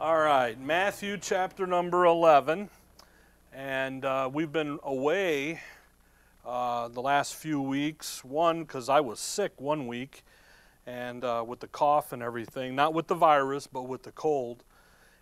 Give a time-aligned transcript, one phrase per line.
[0.00, 2.70] All right, Matthew chapter number 11.
[3.52, 5.60] And uh, we've been away
[6.46, 8.24] uh, the last few weeks.
[8.24, 10.22] One, because I was sick one week
[10.86, 14.62] and uh, with the cough and everything, not with the virus, but with the cold.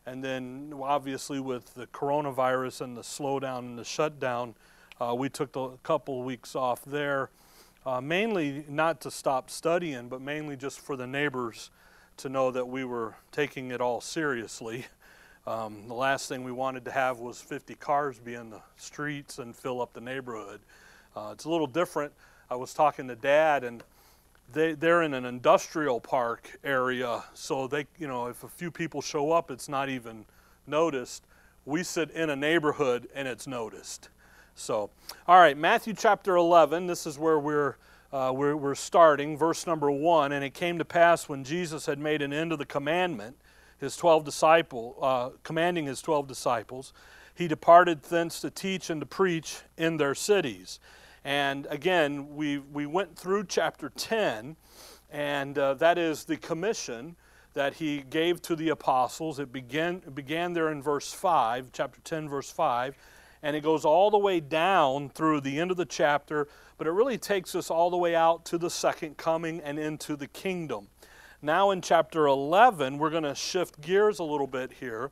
[0.05, 4.57] And then, obviously, with the coronavirus and the slowdown and the shutdown,
[5.01, 7.31] uh, we took a couple weeks off there,
[7.87, 11.71] uh, mainly not to stop studying, but mainly just for the neighbors
[12.19, 14.87] to know that we were taking it all seriously.
[15.49, 19.39] Um, the last thing we wanted to have was 50 cars be in the streets
[19.39, 20.59] and fill up the neighborhood.
[21.15, 22.13] Uh, it's a little different.
[22.51, 23.85] I was talking to Dad, and
[24.53, 29.01] they, they're in an industrial park area, so they, you know, if a few people
[29.01, 30.25] show up, it's not even
[30.67, 31.25] noticed.
[31.65, 34.09] We sit in a neighborhood and it's noticed.
[34.55, 34.91] So,
[35.29, 37.77] all right, Matthew chapter 11, this is where we're,
[38.17, 40.33] uh, we're, we're starting, verse number 1.
[40.33, 43.37] And it came to pass when Jesus had made an end of the commandment,
[43.79, 46.95] his 12 disciple, uh, commanding his 12 disciples,
[47.35, 50.81] he departed thence to teach and to preach in their cities.
[51.25, 54.57] And again, we, we went through chapter 10,
[55.11, 57.17] and uh, that is the commission
[57.53, 59.39] that he gave to the apostles.
[59.39, 62.97] It began, began there in verse 5, chapter 10, verse 5,
[63.43, 66.49] and it goes all the way down through the end of the chapter,
[66.79, 70.17] but it really takes us all the way out to the second coming and into
[70.17, 70.89] the kingdom.
[71.43, 75.11] Now, in chapter 11, we're going to shift gears a little bit here,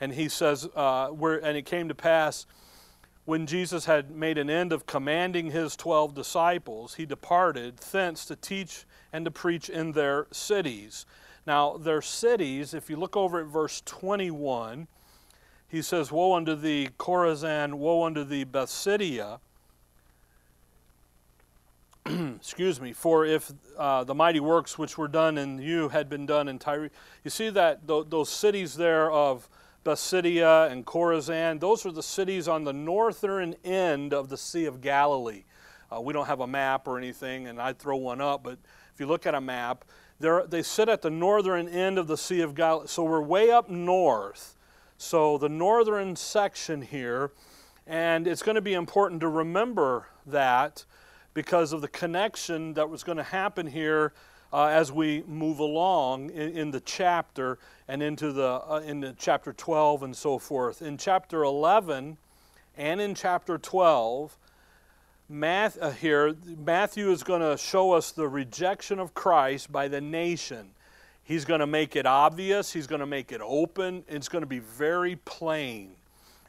[0.00, 2.46] and he says, uh, where, and it came to pass
[3.24, 8.36] when Jesus had made an end of commanding his twelve disciples, he departed thence to
[8.36, 11.06] teach and to preach in their cities.
[11.46, 14.88] Now, their cities, if you look over at verse 21,
[15.68, 19.40] he says, Woe unto thee, Chorazin, woe unto thee, Bethsaida.
[22.06, 26.26] Excuse me, for if uh, the mighty works which were done in you had been
[26.26, 26.90] done in Tyre.
[27.24, 29.48] You see that th- those cities there of
[29.84, 31.60] Bethsaida and Chorazin.
[31.60, 35.44] Those are the cities on the northern end of the Sea of Galilee.
[35.94, 38.58] Uh, we don't have a map or anything, and I'd throw one up, but
[38.92, 39.84] if you look at a map,
[40.20, 42.86] they sit at the northern end of the Sea of Galilee.
[42.86, 44.53] So we're way up north.
[45.04, 47.30] So the northern section here,
[47.86, 50.86] and it's going to be important to remember that
[51.34, 54.14] because of the connection that was going to happen here
[54.50, 59.52] uh, as we move along in, in, the chapter and into the uh, into chapter
[59.52, 60.80] 12 and so forth.
[60.80, 62.16] In chapter 11
[62.78, 64.38] and in chapter 12,
[65.28, 66.34] Math, uh, here
[66.64, 70.70] Matthew is going to show us the rejection of Christ by the nation.
[71.24, 72.72] He's going to make it obvious.
[72.72, 74.04] He's going to make it open.
[74.06, 75.92] It's going to be very plain.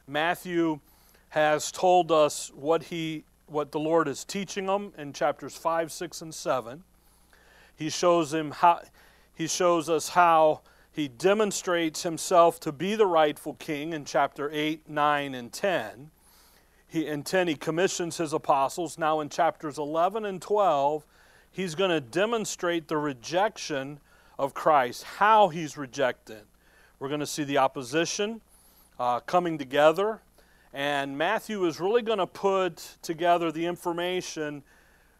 [0.05, 0.79] Matthew
[1.29, 6.21] has told us what he what the Lord is teaching them in chapters 5, 6,
[6.21, 6.83] and 7.
[7.75, 8.81] He shows him how
[9.33, 10.61] he shows us how
[10.91, 16.09] he demonstrates himself to be the rightful king in chapter 8, 9, and 10.
[16.87, 18.97] He, in 10, he commissions his apostles.
[18.97, 21.05] Now, in chapters 11 and 12,
[21.51, 23.99] he's going to demonstrate the rejection
[24.37, 26.43] of Christ, how he's rejected.
[26.99, 28.41] We're going to see the opposition
[28.99, 30.21] uh, coming together.
[30.73, 34.63] And Matthew is really going to put together the information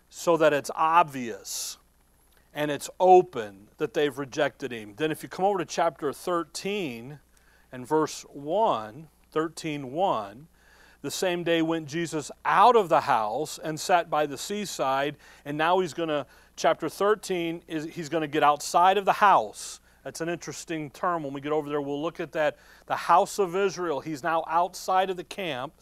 [0.09, 1.77] so that it's obvious
[2.53, 4.93] and it's open that they've rejected him.
[4.95, 7.19] Then if you come over to chapter 13
[7.71, 10.47] and verse 1, 13 1,
[11.01, 15.57] the same day went Jesus out of the house and sat by the seaside, and
[15.57, 16.25] now he's going to,
[16.55, 19.79] chapter 13, is he's going to get outside of the house.
[20.03, 21.23] That's an interesting term.
[21.23, 22.57] When we get over there, we'll look at that.
[22.85, 23.99] The house of Israel.
[23.99, 25.73] He's now outside of the camp.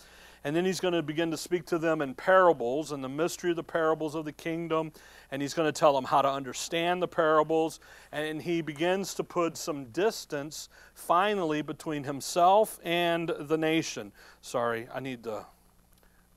[0.46, 3.52] And then he's going to begin to speak to them in parables and the mystery
[3.52, 4.92] of the parables of the kingdom.
[5.32, 7.80] And he's going to tell them how to understand the parables.
[8.12, 14.12] And he begins to put some distance finally between himself and the nation.
[14.42, 15.46] Sorry, I need to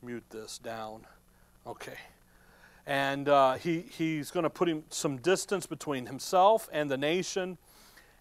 [0.03, 1.07] mute this down.
[1.67, 1.99] Okay.
[2.87, 7.59] And uh, he, he's going to put him some distance between himself and the nation.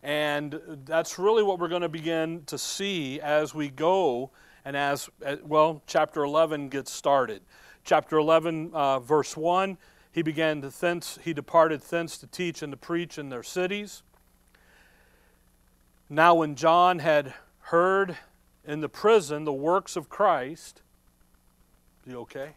[0.02, 4.32] And that's really what we're going to begin to see as we go
[4.64, 7.42] and as, uh, well, chapter 11 gets started.
[7.84, 9.78] Chapter 11, uh, verse 1,
[10.12, 14.02] he began to thence, he departed thence to teach and to preach in their cities.
[16.10, 18.18] Now, when John had heard
[18.64, 20.82] in the prison the works of Christ,
[22.08, 22.54] you okay?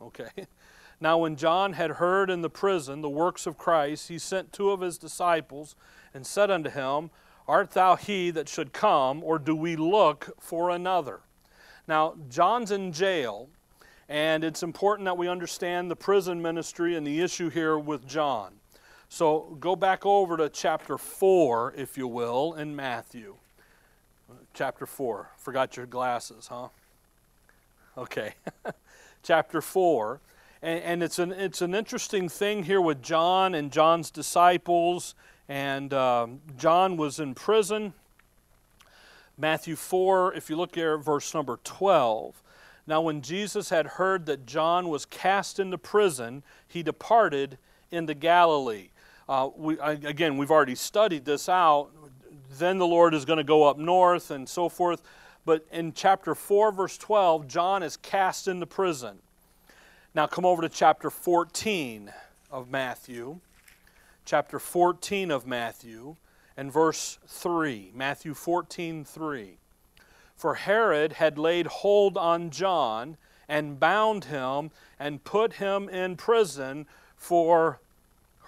[0.00, 0.30] Okay.
[1.02, 4.70] Now, when John had heard in the prison the works of Christ, he sent two
[4.70, 5.74] of his disciples
[6.14, 7.10] and said unto him,
[7.48, 11.22] Art thou he that should come, or do we look for another?
[11.88, 13.48] Now, John's in jail,
[14.08, 18.52] and it's important that we understand the prison ministry and the issue here with John.
[19.08, 23.34] So go back over to chapter 4, if you will, in Matthew.
[24.54, 25.30] Chapter 4.
[25.36, 26.68] Forgot your glasses, huh?
[27.98, 28.34] Okay.
[29.24, 30.20] Chapter 4.
[30.62, 35.14] And, and, it's, an, it's an interesting thing here with John and John's disciples.
[35.48, 37.94] And um, John was in prison.
[39.36, 42.42] Matthew 4, if you look here at verse number 12.
[42.86, 47.58] Now, when Jesus had heard that John was cast into prison, he departed
[47.90, 48.90] into Galilee.
[49.28, 51.90] Uh, we, again, we've already studied this out.
[52.58, 55.02] Then the Lord is going to go up north and so forth.
[55.44, 59.18] But in chapter 4, verse 12, John is cast into prison.
[60.14, 62.12] Now come over to chapter 14
[62.50, 63.40] of Matthew.
[64.26, 66.16] Chapter 14 of Matthew
[66.54, 67.92] and verse 3.
[67.94, 69.56] Matthew 14, 3.
[70.36, 73.16] For Herod had laid hold on John
[73.48, 76.86] and bound him and put him in prison
[77.16, 77.80] for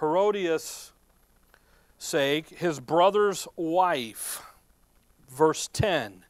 [0.00, 0.93] Herodias'
[1.96, 4.43] sake, his brother's wife.
[5.31, 6.26] Verse 10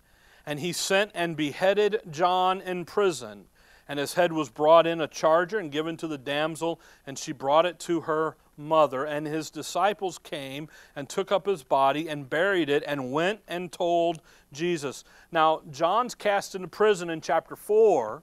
[0.47, 3.47] And he sent and beheaded John in prison,
[3.89, 7.33] and his head was brought in a charger and given to the damsel, and she
[7.33, 9.05] brought it to her mother.
[9.05, 13.71] And his disciples came and took up his body and buried it and went and
[13.71, 14.23] told
[14.53, 15.05] Jesus.
[15.33, 18.23] Now, John's cast into prison in chapter 4,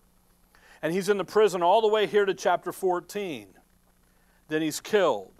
[0.81, 3.47] and he's in the prison all the way here to chapter 14
[4.51, 5.31] then he's killed.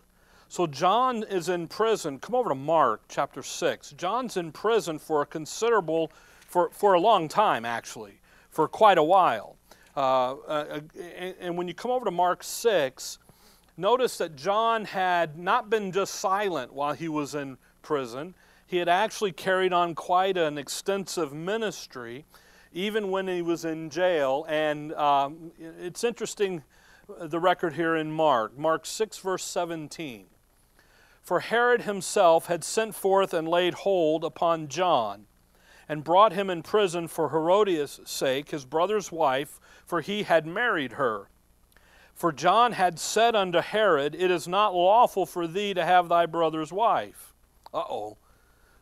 [0.47, 2.17] So John is in prison.
[2.17, 3.91] Come over to Mark chapter 6.
[3.91, 6.12] John's in prison for a considerable,
[6.47, 8.19] for, for a long time actually,
[8.50, 9.57] for quite a while.
[9.95, 10.79] Uh, uh,
[11.17, 13.19] and, and when you come over to Mark 6,
[13.77, 18.33] notice that John had not been just silent while he was in prison,
[18.65, 22.25] he had actually carried on quite an extensive ministry
[22.73, 24.45] even when he was in jail.
[24.47, 26.63] And um, it's interesting
[27.19, 30.27] the record here in Mark, Mark 6, verse 17.
[31.21, 35.25] For Herod himself had sent forth and laid hold upon John,
[35.88, 39.59] and brought him in prison for Herodias' sake, his brother's wife,
[39.91, 41.27] for he had married her.
[42.13, 46.27] For John had said unto Herod, It is not lawful for thee to have thy
[46.27, 47.33] brother's wife.
[47.73, 48.17] Uh oh.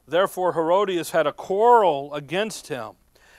[0.08, 2.92] Therefore Herodias had a quarrel against him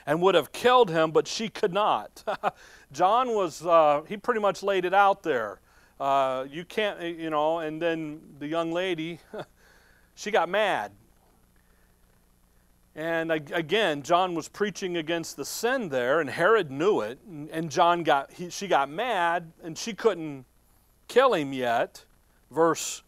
[0.05, 2.25] and would have killed him, but she could not.
[2.91, 5.61] John was, uh, he pretty much laid it out there.
[5.97, 9.21] Uh, you can't, you know, and then the young lady,
[10.15, 10.91] she got mad.
[12.95, 17.19] And again, John was preaching against the sin there, and Herod knew it.
[17.51, 20.45] And John got, he, she got mad, and she couldn't
[21.07, 22.03] kill him yet.
[22.49, 23.01] Verse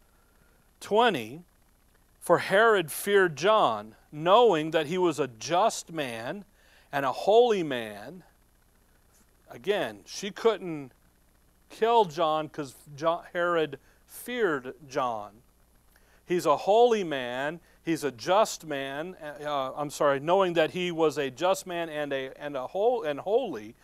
[0.79, 1.41] 20
[2.19, 6.45] For Herod feared John, knowing that he was a just man
[6.93, 8.23] and a holy man.
[9.49, 10.93] Again, she couldn't
[11.69, 12.73] kill John because
[13.33, 15.31] Herod feared John.
[16.25, 17.59] He's a holy man.
[17.83, 19.15] He's a just man.
[19.21, 22.67] Uh, uh, I'm sorry, knowing that he was a just man and a and a
[22.67, 23.75] whole and holy.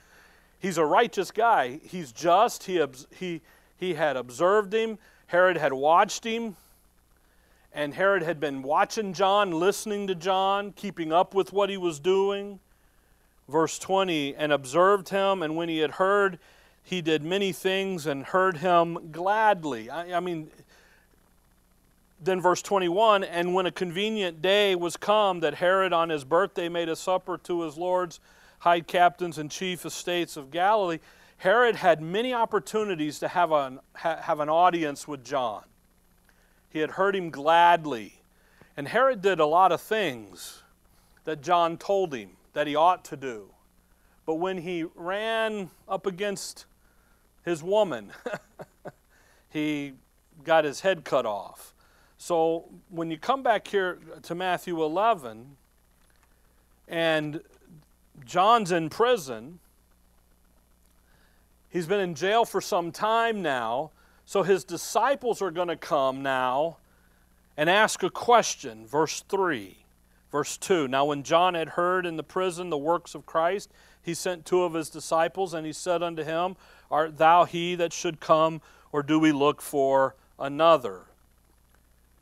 [0.59, 1.79] He's a righteous guy.
[1.83, 2.63] He's just.
[2.63, 2.83] He
[3.17, 3.41] he
[3.77, 4.97] he had observed him.
[5.27, 6.55] Herod had watched him.
[7.71, 11.99] And Herod had been watching John, listening to John, keeping up with what he was
[11.99, 12.59] doing
[13.49, 16.39] verse 20, and observed him, and when he had heard,
[16.83, 19.89] he did many things and heard him gladly.
[19.89, 20.49] I, I, mean,
[22.21, 26.69] then verse 21 and when a convenient day was come that Herod on his birthday
[26.69, 28.19] made a supper to his lords,
[28.59, 30.99] high captains, and chief estates of Galilee,
[31.37, 35.63] Herod had many opportunities to have an, have an audience with John.
[36.69, 38.21] He had heard him gladly.
[38.75, 40.63] And Herod did a lot of things
[41.23, 43.51] that John told him that he ought to do.
[44.25, 46.65] But when he ran up against
[47.43, 48.11] his woman,
[49.49, 49.93] he
[50.43, 51.73] got his head cut off.
[52.21, 55.55] So when you come back here to Matthew 11,
[56.89, 57.41] and
[58.25, 59.59] John's in prison,
[61.69, 63.91] he's been in jail for some time now.
[64.25, 66.77] So his disciples are going to come now
[67.55, 68.85] and ask a question.
[68.85, 69.77] Verse 3.
[70.29, 73.71] Verse 2 Now, when John had heard in the prison the works of Christ,
[74.03, 76.57] he sent two of his disciples, and he said unto him,
[76.91, 78.61] Art thou he that should come,
[78.91, 81.08] or do we look for another?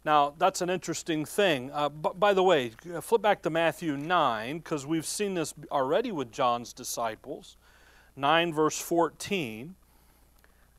[0.07, 1.69] Now, that's an interesting thing.
[1.73, 2.71] Uh, by the way,
[3.01, 7.57] flip back to Matthew 9, because we've seen this already with John's disciples.
[8.15, 9.75] 9, verse 14.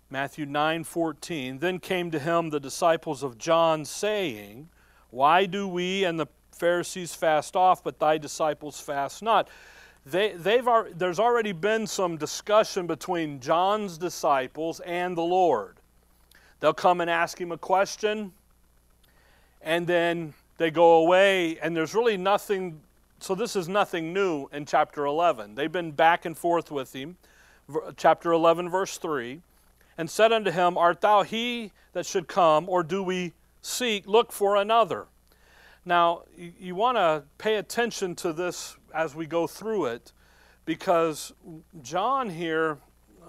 [0.09, 1.59] Matthew 9, 14.
[1.59, 4.71] Then came to him the disciples of John, saying,
[5.11, 9.51] Why do we and the Pharisees fast off, but thy disciples fast not.
[10.07, 15.77] They, they've, there's already been some discussion between John's disciples and the Lord.
[16.61, 18.33] They'll come and ask him a question,
[19.63, 22.81] and then they go away, and there's really nothing
[23.21, 25.57] so this is nothing new in chapter 11.
[25.57, 27.17] They've been back and forth with him.
[27.97, 29.41] Chapter 11, verse 3
[29.99, 34.31] and said unto him, Art thou he that should come, or do we seek, look
[34.33, 35.07] for another?
[35.85, 40.13] Now, you, want to pay attention to this as we go through it,
[40.65, 41.33] because
[41.83, 42.79] John here,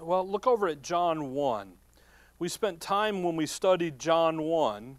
[0.00, 1.72] well, look over at John 1.
[2.38, 4.96] We spent time when we studied John 1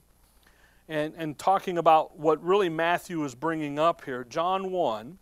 [0.92, 4.26] and, and talking about what really Matthew is bringing up here.
[4.26, 5.18] John 1,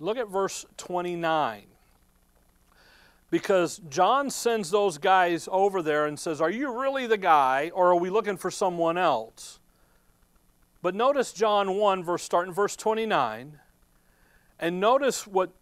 [0.00, 1.62] look at verse 29
[3.30, 7.92] because John sends those guys over there and says, Are you really the guy, or
[7.92, 9.60] are we looking for someone else?
[10.82, 13.60] But notice John 1, verse starting verse 29,
[14.58, 15.52] and notice what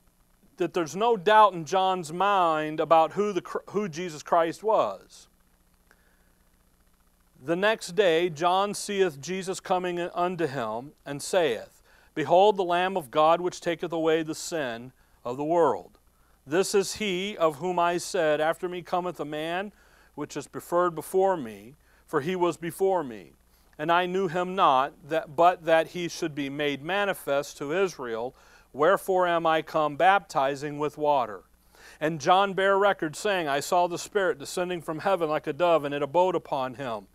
[0.57, 5.29] that there's no doubt in John's mind about who, the, who Jesus Christ was.
[7.41, 11.83] The next day, John seeth Jesus coming unto him, and saith,
[12.15, 14.91] Behold the Lamb of God which taketh away the sin
[15.25, 15.99] of the world.
[16.45, 19.71] This is he of whom I said, After me cometh a man
[20.17, 21.77] which is preferred before me,
[22.09, 23.35] for he was before me.
[23.79, 28.35] And I knew him not, that, but that he should be made manifest to Israel.
[28.73, 31.45] Wherefore am I come baptizing with water?
[32.01, 35.85] And John bare record, saying, I saw the Spirit descending from heaven like a dove,
[35.85, 37.07] and it abode upon him.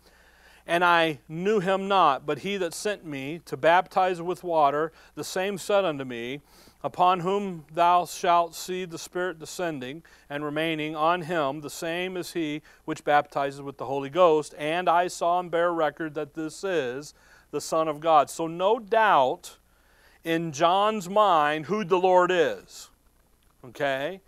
[0.66, 5.24] And I knew him not, but he that sent me to baptize with water, the
[5.24, 6.40] same said unto me,
[6.82, 12.32] upon whom thou shalt see the Spirit descending and remaining on him, the same is
[12.32, 14.54] he which baptizes with the Holy Ghost.
[14.56, 17.14] And I saw and bear record that this is
[17.50, 18.30] the Son of God.
[18.30, 19.58] So, no doubt
[20.24, 22.90] in John's mind who the Lord is.
[23.64, 24.20] Okay?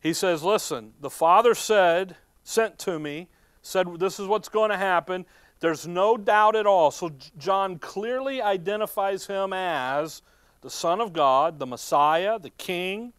[0.00, 3.28] He says, Listen, the Father said, sent to me,
[3.62, 5.24] said, This is what's going to happen.
[5.64, 6.90] There's no doubt at all.
[6.90, 10.20] So, John clearly identifies him as
[10.60, 13.14] the Son of God, the Messiah, the King.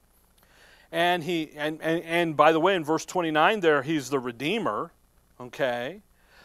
[0.91, 4.91] And he and, and, and by the way, in verse 29 there, he's the Redeemer.
[5.41, 6.01] Okay?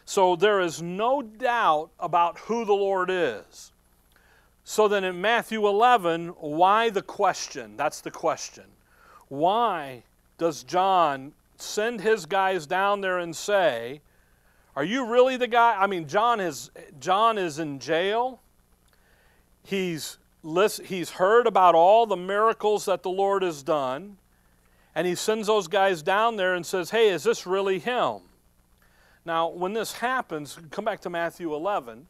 [0.06, 3.70] So there is no doubt about who the Lord is.
[4.64, 7.76] So then in Matthew 11, why the question?
[7.76, 8.64] That's the question.
[9.28, 10.04] Why
[10.38, 14.00] does John send his guys down there and say,
[14.76, 15.76] Are you really the guy?
[15.78, 18.40] I mean, John is, John is in jail.
[19.62, 24.16] He's list, he's heard about all the miracles that the Lord has done,
[24.94, 28.20] and he sends those guys down there and says, Hey, is this really him?
[29.24, 32.06] Now, when this happens, come back to Matthew 11.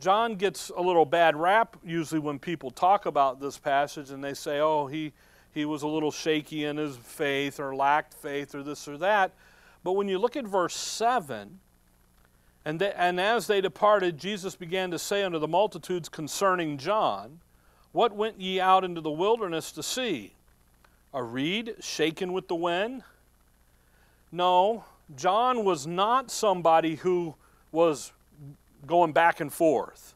[0.00, 4.34] John gets a little bad rap usually when people talk about this passage and they
[4.34, 5.12] say, oh, he,
[5.52, 9.32] he was a little shaky in his faith or lacked faith or this or that.
[9.84, 11.60] But when you look at verse 7,
[12.64, 17.40] and, they, and as they departed, Jesus began to say unto the multitudes concerning John,
[17.92, 20.34] what went ye out into the wilderness to see?
[21.12, 23.02] A reed shaken with the wind?
[24.30, 27.34] No, John was not somebody who
[27.70, 28.12] was
[28.86, 30.14] going back and forth.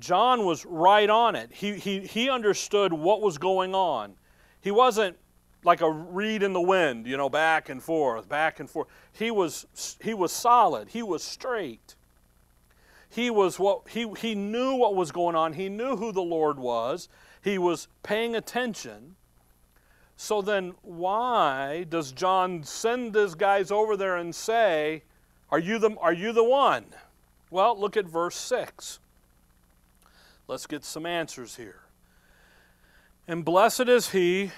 [0.00, 1.50] John was right on it.
[1.52, 4.14] He, he, he understood what was going on.
[4.60, 5.16] He wasn't
[5.64, 8.88] like a reed in the wind, you know, back and forth, back and forth.
[9.12, 9.66] He was,
[10.00, 11.94] he was solid, he was straight.
[13.10, 15.54] He was what he, he knew what was going on.
[15.54, 17.08] He knew who the Lord was.
[17.42, 19.16] He was paying attention.
[20.16, 25.04] So then why does John send these guys over there and say,
[25.50, 26.86] Are you the, are you the one?
[27.50, 28.98] Well, look at verse 6.
[30.46, 31.82] Let's get some answers here.
[33.26, 34.50] And blessed is he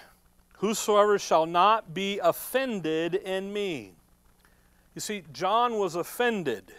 [0.61, 3.93] whosoever shall not be offended in me.
[4.95, 6.73] You see, John was offended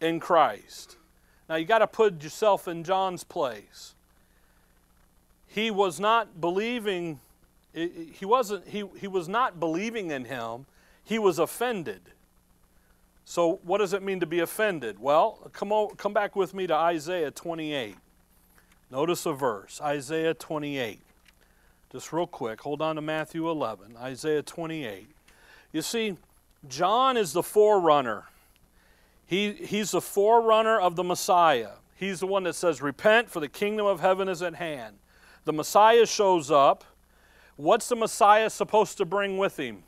[0.00, 0.96] in Christ.
[1.48, 3.94] Now you got to put yourself in John's place.
[5.46, 7.20] He was not believing
[7.72, 10.66] he wasn't he, he was not believing in him.
[11.04, 12.00] He was offended.
[13.24, 14.98] So what does it mean to be offended?
[14.98, 17.94] Well, come on, come back with me to Isaiah 28.
[18.90, 21.00] Notice a verse, Isaiah 28.
[21.90, 25.08] Just real quick, hold on to Matthew 11, Isaiah 28.
[25.72, 26.16] You see,
[26.68, 28.26] John is the forerunner
[29.28, 31.72] he, he's the forerunner of the Messiah.
[31.94, 34.96] He's the one that says, Repent, for the kingdom of heaven is at hand.
[35.44, 36.82] The Messiah shows up.
[37.56, 39.82] What's the Messiah supposed to bring with him?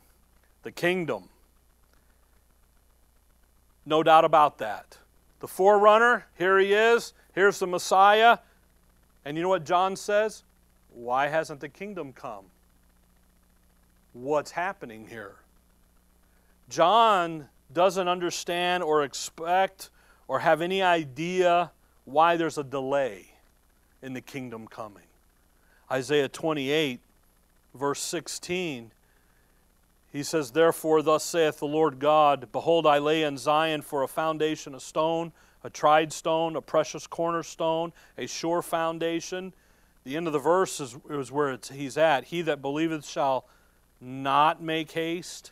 [0.61, 1.29] The kingdom.
[3.83, 4.99] No doubt about that.
[5.39, 7.13] The forerunner, here he is.
[7.33, 8.37] Here's the Messiah.
[9.25, 10.43] And you know what John says?
[10.91, 12.45] Why hasn't the kingdom come?
[14.13, 15.35] What's happening here?
[16.69, 19.89] John doesn't understand or expect
[20.27, 21.71] or have any idea
[22.05, 23.31] why there's a delay
[24.01, 25.03] in the kingdom coming.
[25.89, 26.99] Isaiah 28,
[27.73, 28.91] verse 16.
[30.11, 34.07] He says, Therefore, thus saith the Lord God Behold, I lay in Zion for a
[34.07, 35.31] foundation, a stone,
[35.63, 39.53] a tried stone, a precious cornerstone, a sure foundation.
[40.03, 42.25] The end of the verse is, is where he's at.
[42.25, 43.45] He that believeth shall
[43.99, 45.51] not make haste.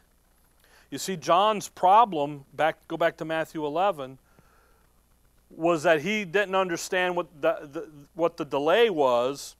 [0.89, 4.17] You see, John's problem, back, go back to Matthew 11,
[5.51, 9.55] was that he didn't understand what the, the, what the delay was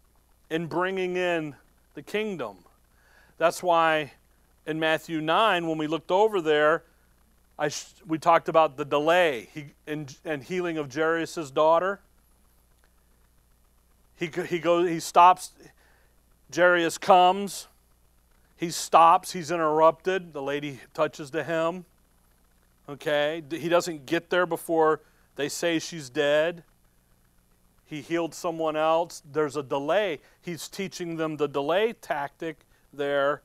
[0.50, 1.55] in bringing in
[1.93, 2.58] the kingdom.
[3.38, 4.13] That's why
[4.65, 6.84] in Matthew 9, when we looked over there,
[7.58, 7.69] I,
[8.08, 12.00] we talked about the delay he, in, in healing of Jairus' daughter.
[14.19, 15.53] He, he, goes, he stops,
[16.53, 17.67] Jairus comes,
[18.57, 20.33] he stops, he's interrupted.
[20.33, 21.85] The lady touches to him.
[22.89, 23.41] Okay?
[23.49, 24.99] He doesn't get there before
[25.38, 26.63] they say she's dead.
[27.85, 29.23] He healed someone else.
[29.31, 30.19] There's a delay.
[30.41, 33.41] He's teaching them the delay tactic there.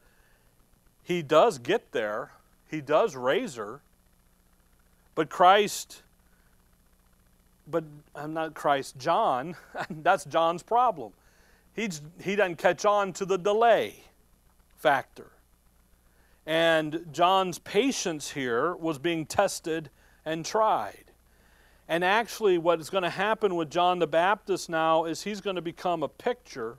[1.05, 2.33] He does get there,
[2.69, 3.83] he does raise her.
[5.15, 6.03] But Christ,
[7.67, 9.57] but I'm not Christ, John,
[9.91, 11.13] that's John's problem.
[11.75, 13.97] He's, he doesn't catch on to the delay
[14.77, 15.31] factor.
[16.47, 19.91] And John's patience here was being tested
[20.25, 21.05] and tried.
[21.89, 25.57] And actually, what is going to happen with John the Baptist now is he's going
[25.57, 26.79] to become a picture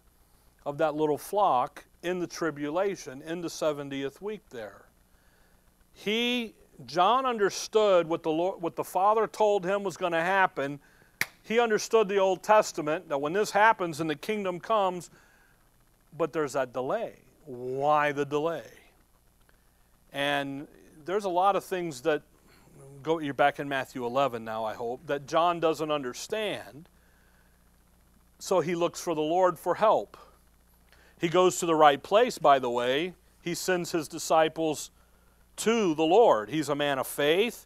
[0.66, 4.86] of that little flock in the tribulation, in the 70th week there.
[5.94, 10.80] He, John understood what the, Lord, what the Father told him was going to happen.
[11.44, 15.10] He understood the Old Testament that when this happens and the kingdom comes,
[16.18, 17.14] but there's that delay.
[17.46, 18.66] Why the delay?
[20.12, 20.68] And
[21.06, 22.24] there's a lot of things that
[23.04, 26.90] go you're back in Matthew 11 now I hope that John doesn't understand.
[28.40, 30.18] So he looks for the Lord for help.
[31.20, 33.14] He goes to the right place by the way.
[33.42, 34.90] He sends his disciples
[35.58, 36.50] to the Lord.
[36.50, 37.66] He's a man of faith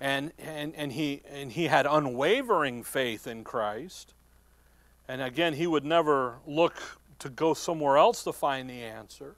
[0.00, 4.12] and and and he and he had unwavering faith in Christ.
[5.08, 6.76] And again, he would never look
[7.20, 9.36] to go somewhere else to find the answer.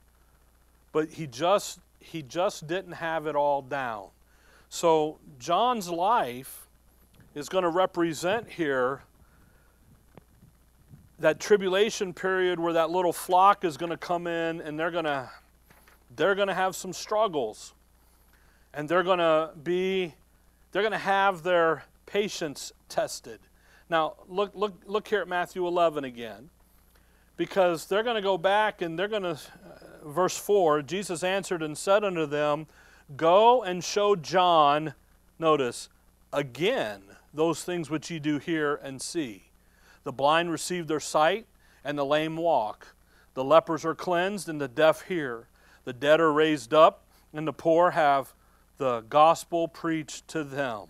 [0.92, 4.08] But he just he just didn't have it all down.
[4.68, 6.66] So John's life
[7.34, 9.02] is going to represent here
[11.18, 15.04] that tribulation period where that little flock is going to come in and they're going
[15.04, 15.30] to
[16.14, 17.74] they're going to have some struggles.
[18.74, 20.14] And they're going to be
[20.72, 23.40] they're going to have their patience tested.
[23.88, 26.50] Now, look look look here at Matthew 11 again
[27.36, 31.62] because they're going to go back and they're going to, uh, verse 4 Jesus answered
[31.62, 32.66] and said unto them,
[33.16, 34.94] Go and show John,
[35.38, 35.88] notice,
[36.32, 37.02] again
[37.36, 39.50] those things which ye do hear and see.
[40.04, 41.46] The blind receive their sight,
[41.84, 42.94] and the lame walk.
[43.34, 45.48] The lepers are cleansed, and the deaf hear.
[45.86, 48.34] The dead are raised up, and the poor have
[48.76, 50.88] the gospel preached to them.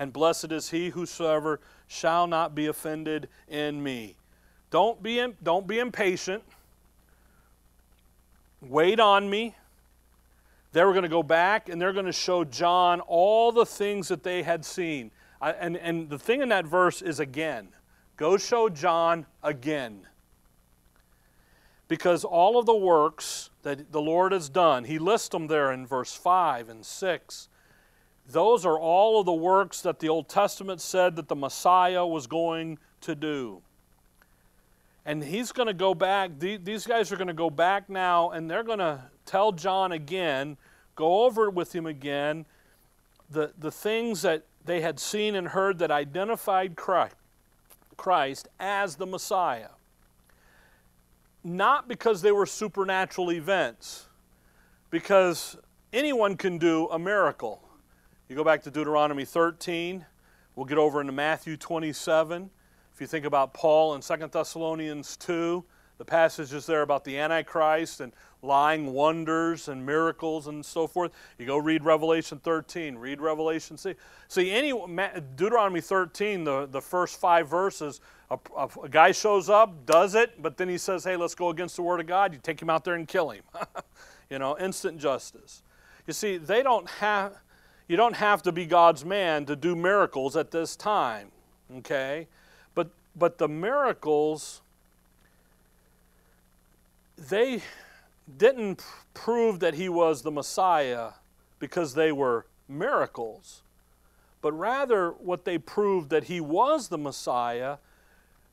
[0.00, 4.16] And blessed is he whosoever shall not be offended in me.
[4.70, 6.42] Don't be, don't be impatient.
[8.60, 9.54] Wait on me.
[10.72, 14.08] They were going to go back and they're going to show John all the things
[14.08, 15.12] that they had seen.
[15.40, 17.68] I, and, and the thing in that verse is again.
[18.16, 20.06] Go show John again.
[21.86, 25.86] Because all of the works that the Lord has done, he lists them there in
[25.86, 27.48] verse 5 and 6.
[28.26, 32.26] Those are all of the works that the Old Testament said that the Messiah was
[32.26, 33.62] going to do.
[35.04, 38.50] And he's going to go back, these guys are going to go back now, and
[38.50, 40.56] they're going to tell John again,
[40.94, 42.44] go over with him again,
[43.30, 47.16] the, the things that they had seen and heard that identified Christ,
[47.96, 49.70] Christ as the Messiah.
[51.42, 54.08] Not because they were supernatural events,
[54.90, 55.56] because
[55.92, 57.62] anyone can do a miracle.
[58.28, 60.04] You go back to Deuteronomy 13,
[60.54, 62.50] we'll get over into Matthew 27.
[62.94, 65.64] If you think about Paul in 2 Thessalonians 2,
[66.00, 68.10] the passages there about the Antichrist and
[68.40, 71.12] lying wonders and miracles and so forth.
[71.36, 74.00] You go read Revelation 13, read Revelation 6.
[74.28, 74.72] See, any,
[75.36, 80.40] Deuteronomy 13, the, the first five verses, a, a, a, guy shows up, does it,
[80.40, 82.32] but then he says, hey, let's go against the Word of God.
[82.32, 83.42] You take him out there and kill him.
[84.30, 85.62] you know, instant justice.
[86.06, 87.34] You see, they don't have,
[87.88, 91.30] you don't have to be God's man to do miracles at this time,
[91.76, 92.26] okay?
[92.74, 94.62] But but the miracles,
[97.28, 97.62] they
[98.36, 101.10] didn't prove that he was the Messiah
[101.58, 103.62] because they were miracles,
[104.40, 107.76] but rather what they proved that he was the Messiah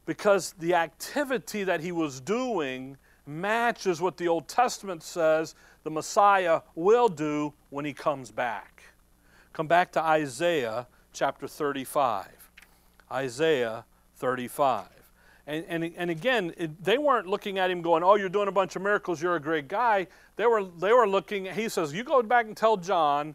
[0.06, 5.54] because the activity that he was doing matches what the Old Testament says
[5.84, 8.84] the Messiah will do when he comes back.
[9.54, 12.28] Come back to Isaiah chapter 35.
[13.12, 14.97] Isaiah 35.
[15.48, 18.52] And, and, and again, it, they weren't looking at him going, Oh, you're doing a
[18.52, 20.08] bunch of miracles, you're a great guy.
[20.36, 23.34] They were, they were looking, he says, You go back and tell John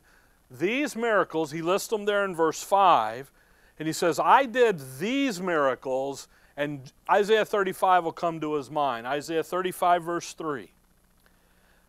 [0.50, 1.50] these miracles.
[1.50, 3.32] He lists them there in verse 5.
[3.78, 9.06] And he says, I did these miracles, and Isaiah 35 will come to his mind.
[9.06, 10.70] Isaiah 35, verse 3.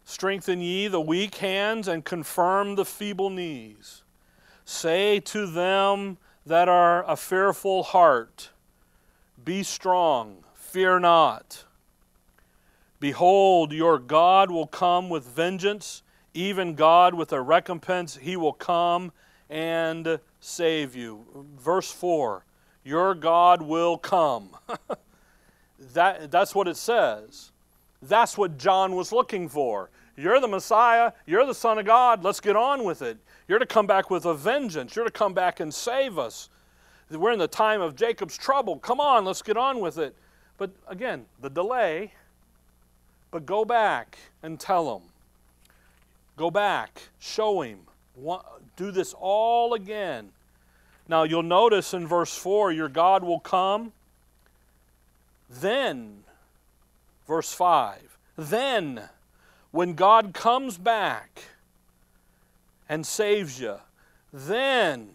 [0.06, 4.04] Strengthen ye the weak hands and confirm the feeble knees.
[4.64, 8.50] Say to them that are a fearful heart,
[9.44, 11.66] Be strong, fear not.
[13.00, 16.04] Behold, your God will come with vengeance,
[16.34, 18.16] even God with a recompense.
[18.16, 19.12] He will come
[19.50, 21.26] and save you.
[21.60, 22.46] Verse 4
[22.86, 24.56] Your God will come.
[25.94, 27.52] that, that's what it says.
[28.02, 29.90] That's what John was looking for.
[30.16, 31.12] You're the Messiah.
[31.26, 32.24] You're the Son of God.
[32.24, 33.18] Let's get on with it.
[33.48, 34.96] You're to come back with a vengeance.
[34.96, 36.50] You're to come back and save us.
[37.10, 38.78] We're in the time of Jacob's trouble.
[38.78, 40.16] Come on, let's get on with it.
[40.58, 42.14] But again, the delay.
[43.32, 45.04] But go back and tell him.
[46.38, 47.80] Go back, show him.
[48.76, 50.30] Do this all again.
[51.08, 53.92] Now you'll notice in verse 4 your God will come.
[55.50, 56.24] Then,
[57.28, 59.10] verse 5, then
[59.72, 61.44] when God comes back
[62.88, 63.78] and saves you,
[64.32, 65.10] then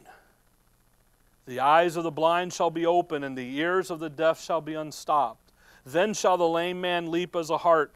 [1.48, 4.61] the eyes of the blind shall be open and the ears of the deaf shall
[4.61, 5.50] be unstopped.
[5.82, 7.94] Then shall the lame man leap as a hart,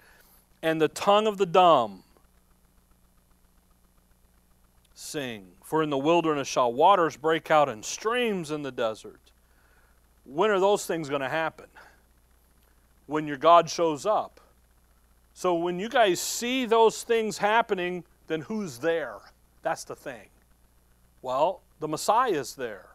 [0.62, 2.02] and the tongue of the dumb
[4.94, 5.48] sing.
[5.62, 9.20] For in the wilderness shall waters break out and streams in the desert.
[10.24, 11.66] When are those things going to happen?
[13.04, 14.40] When your God shows up.
[15.34, 19.18] So when you guys see those things happening, then who's there?
[19.60, 20.28] That's the thing.
[21.20, 22.91] Well, the Messiah is there.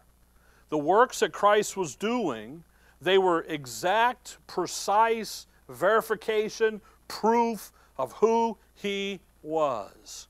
[0.69, 2.63] The works that Christ was doing,
[3.01, 10.27] they were exact, precise verification, proof of who he was.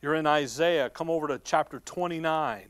[0.00, 0.90] You're in Isaiah.
[0.90, 2.64] Come over to chapter 29.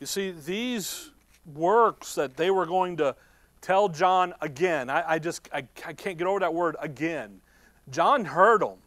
[0.00, 1.10] You see, these
[1.54, 3.16] works that they were going to
[3.60, 7.40] tell John again, I, I just I, I can't get over that word again.
[7.90, 8.78] John heard them.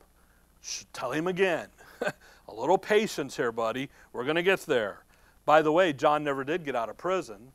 [0.93, 1.67] Tell him again.
[2.01, 3.89] a little patience here, buddy.
[4.13, 5.03] We're going to get there.
[5.45, 7.51] By the way, John never did get out of prison.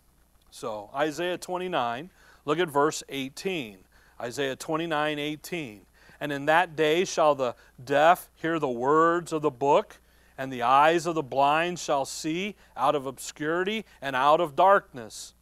[0.50, 2.10] So, Isaiah 29,
[2.44, 3.78] look at verse 18.
[4.20, 5.80] Isaiah 29, 18.
[6.20, 9.98] And in that day shall the deaf hear the words of the book,
[10.38, 15.34] and the eyes of the blind shall see out of obscurity and out of darkness.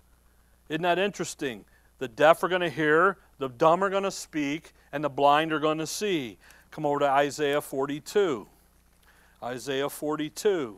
[0.69, 1.65] Isn't that interesting?
[1.99, 5.53] The deaf are going to hear, the dumb are going to speak, and the blind
[5.53, 6.39] are going to see.
[6.71, 8.47] Come over to Isaiah 42.
[9.43, 10.77] Isaiah 42,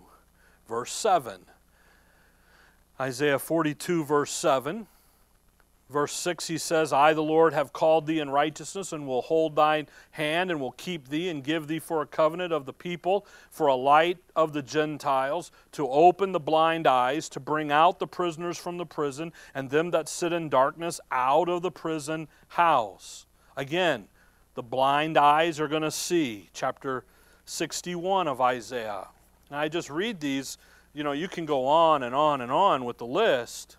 [0.68, 1.40] verse 7.
[3.00, 4.86] Isaiah 42, verse 7.
[5.88, 9.54] Verse 6, he says, I, the Lord, have called thee in righteousness, and will hold
[9.54, 13.24] thine hand, and will keep thee, and give thee for a covenant of the people,
[13.50, 18.06] for a light of the Gentiles, to open the blind eyes, to bring out the
[18.08, 23.26] prisoners from the prison, and them that sit in darkness out of the prison house.
[23.56, 24.08] Again,
[24.54, 26.50] the blind eyes are going to see.
[26.52, 27.04] Chapter
[27.44, 29.06] 61 of Isaiah.
[29.50, 30.58] And I just read these,
[30.96, 33.76] you know, you can go on and on and on with the list.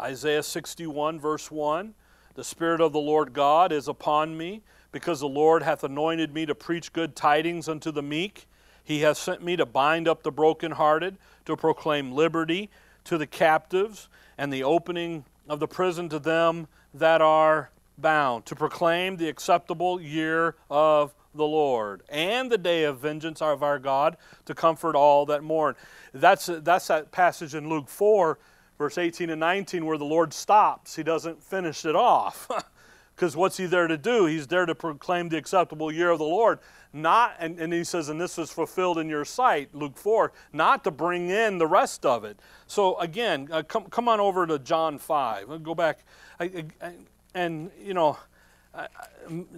[0.00, 1.94] Isaiah 61, verse 1
[2.36, 6.46] The Spirit of the Lord God is upon me, because the Lord hath anointed me
[6.46, 8.46] to preach good tidings unto the meek.
[8.84, 12.70] He hath sent me to bind up the brokenhearted, to proclaim liberty
[13.02, 14.08] to the captives,
[14.38, 20.00] and the opening of the prison to them that are bound, to proclaim the acceptable
[20.00, 25.26] year of the Lord, and the day of vengeance of our God, to comfort all
[25.26, 25.74] that mourn.
[26.12, 28.38] That's, that's that passage in Luke 4
[28.76, 30.96] verse 18 and 19 where the Lord stops.
[30.96, 32.50] He doesn't finish it off.
[33.14, 34.26] Because what's he there to do?
[34.26, 36.58] He's there to proclaim the acceptable year of the Lord.
[36.92, 40.82] Not, and, and he says, and this is fulfilled in your sight, Luke 4, not
[40.82, 42.40] to bring in the rest of it.
[42.66, 45.50] So again, uh, come, come on over to John 5.
[45.50, 46.00] I'll go back.
[46.40, 46.94] I, I,
[47.34, 48.18] and, you know,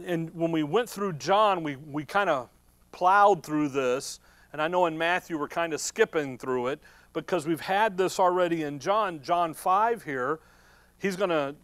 [0.04, 2.48] and when we went through John, we, we kind of
[2.92, 4.20] plowed through this.
[4.52, 6.80] And I know in Matthew we're kind of skipping through it
[7.12, 10.38] because we've had this already in John, John 5 here.
[10.98, 11.54] He's going to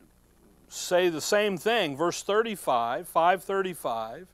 [0.68, 1.96] say the same thing.
[1.96, 4.27] Verse 35, 535.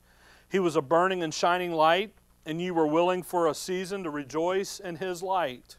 [0.50, 2.12] He was a burning and shining light,
[2.46, 5.76] and ye were willing for a season to rejoice in his light.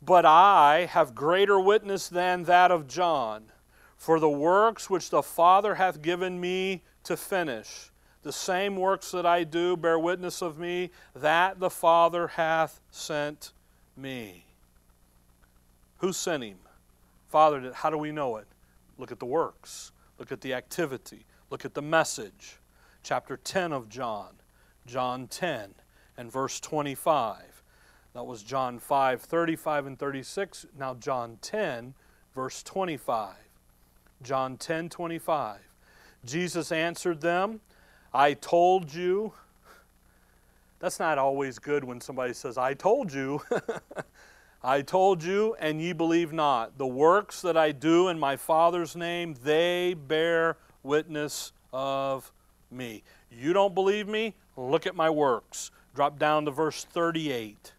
[0.00, 3.44] But I have greater witness than that of John,
[4.04, 7.90] for the works which the Father hath given me to finish,
[8.22, 13.52] the same works that I do bear witness of me, that the Father hath sent
[13.96, 14.44] me.
[15.98, 16.58] Who sent him?
[17.28, 17.72] Father did.
[17.72, 18.46] How do we know it?
[18.98, 22.58] Look at the works, look at the activity, look at the message.
[23.02, 24.34] Chapter 10 of John,
[24.84, 25.74] John 10
[26.18, 27.62] and verse 25.
[28.12, 30.66] That was John 5, 35 and 36.
[30.78, 31.94] Now, John 10,
[32.34, 33.43] verse 25.
[34.22, 35.58] John 10, 25.
[36.24, 37.60] Jesus answered them,
[38.12, 39.32] I told you.
[40.78, 43.40] That's not always good when somebody says, I told you.
[44.62, 46.78] I told you, and ye believe not.
[46.78, 52.32] The works that I do in my Father's name, they bear witness of
[52.70, 53.02] me.
[53.30, 54.34] You don't believe me?
[54.56, 55.70] Look at my works.
[55.94, 57.72] Drop down to verse 38.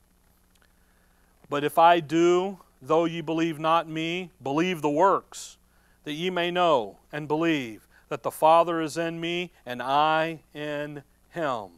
[1.50, 5.58] But if I do, though ye believe not me, believe the works,
[6.06, 11.04] that ye may know and believe that the Father is in me and I in
[11.32, 11.70] him.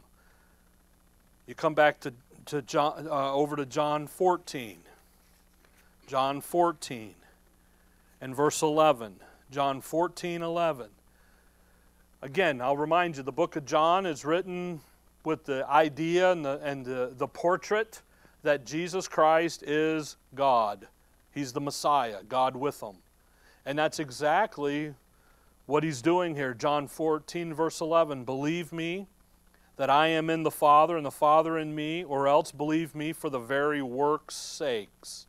[1.46, 2.12] You come back to,
[2.46, 4.78] to John, uh, over to John 14.
[6.06, 7.14] John 14
[8.20, 9.16] and verse 11.
[9.50, 10.88] John 14, 11.
[12.20, 14.80] Again, I'll remind you the book of John is written
[15.24, 18.02] with the idea and the, and the, the portrait
[18.42, 20.86] that Jesus Christ is God.
[21.32, 22.96] He's the Messiah, God with him.
[23.68, 24.94] And that's exactly
[25.66, 26.54] what he's doing here.
[26.54, 28.24] John 14, verse 11.
[28.24, 29.08] Believe me
[29.76, 33.12] that I am in the Father and the Father in me, or else believe me
[33.12, 35.26] for the very work's sakes.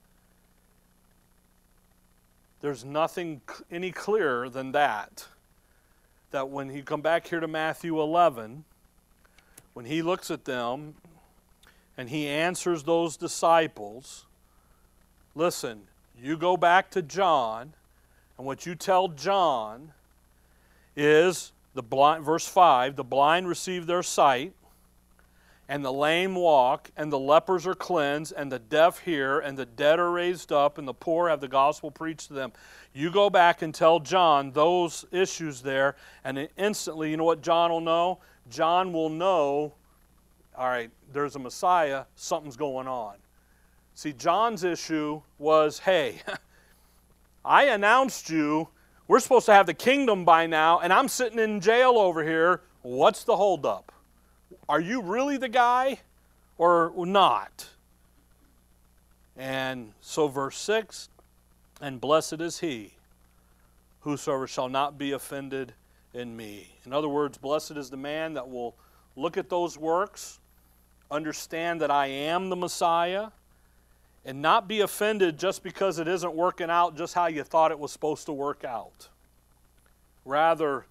[2.61, 5.27] There's nothing any clearer than that.
[6.31, 8.63] That when you come back here to Matthew 11,
[9.73, 10.93] when he looks at them
[11.97, 14.27] and he answers those disciples,
[15.35, 17.73] listen, you go back to John,
[18.39, 19.91] and what you tell John
[20.95, 24.53] is the blind verse 5, the blind receive their sight,
[25.67, 29.65] and the lame walk, and the lepers are cleansed, and the deaf hear, and the
[29.65, 32.53] dead are raised up, and the poor have the gospel preached to them.
[32.93, 37.71] You go back and tell John those issues there, and instantly, you know what John
[37.71, 38.19] will know?
[38.49, 39.73] John will know,
[40.57, 43.15] all right, there's a Messiah, something's going on.
[43.95, 46.21] See, John's issue was hey,
[47.49, 48.69] I announced you,
[49.07, 52.61] we're supposed to have the kingdom by now, and I'm sitting in jail over here.
[52.83, 53.91] What's the holdup?
[54.69, 55.99] are you really the guy
[56.57, 57.67] or not?
[59.35, 61.09] And so, verse 6
[61.81, 62.93] and blessed is he
[64.01, 65.73] whosoever shall not be offended
[66.13, 66.77] in me.
[66.85, 68.75] In other words, blessed is the man that will
[69.15, 70.39] look at those works,
[71.09, 73.29] understand that I am the Messiah,
[74.25, 77.79] and not be offended just because it isn't working out just how you thought it
[77.79, 79.09] was supposed to work out.
[80.25, 80.85] Rather,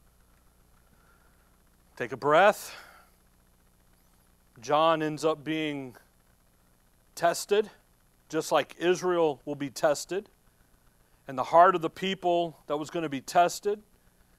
[1.96, 2.74] take a breath
[4.60, 5.96] John ends up being
[7.14, 7.70] tested,
[8.28, 10.28] just like Israel will be tested.
[11.26, 13.80] And the heart of the people that was going to be tested,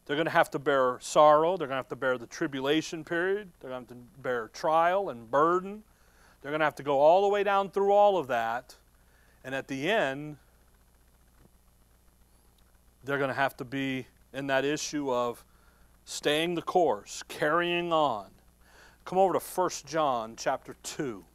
[0.05, 1.55] they're going to have to bear sorrow.
[1.55, 3.51] They're going to have to bear the tribulation period.
[3.59, 5.83] They're going to have to bear trial and burden.
[6.41, 8.75] They're going to have to go all the way down through all of that.
[9.43, 10.37] And at the end,
[13.03, 15.43] they're going to have to be in that issue of
[16.05, 18.27] staying the course, carrying on,
[19.09, 21.25] Come over to 1 John chapter 2.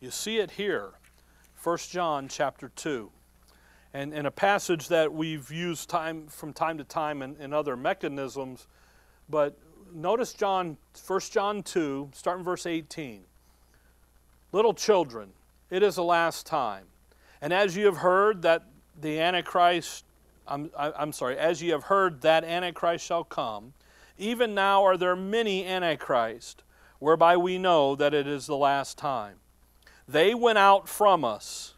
[0.00, 0.92] You see it here.
[1.62, 3.10] 1 John chapter 2.
[3.92, 7.76] And in a passage that we've used time from time to time in, in other
[7.76, 8.68] mechanisms,
[9.28, 9.58] but
[9.92, 13.24] notice John 1 John 2, starting verse 18.
[14.54, 15.30] Little children,
[15.68, 16.84] it is the last time.
[17.42, 18.62] And as you have heard that
[19.00, 20.04] the Antichrist,
[20.46, 23.72] I'm, I'm sorry, as you have heard that Antichrist shall come,
[24.16, 26.62] even now are there many Antichrists
[27.00, 29.38] whereby we know that it is the last time.
[30.06, 31.74] They went out from us,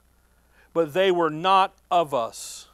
[0.75, 2.69] but they were not of us.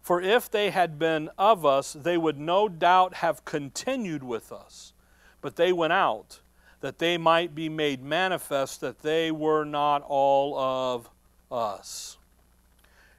[0.00, 4.92] For if they had been of us, they would no doubt have continued with us.
[5.40, 6.38] But they went out,
[6.80, 11.10] that they might be made manifest that they were not all of
[11.50, 12.16] us.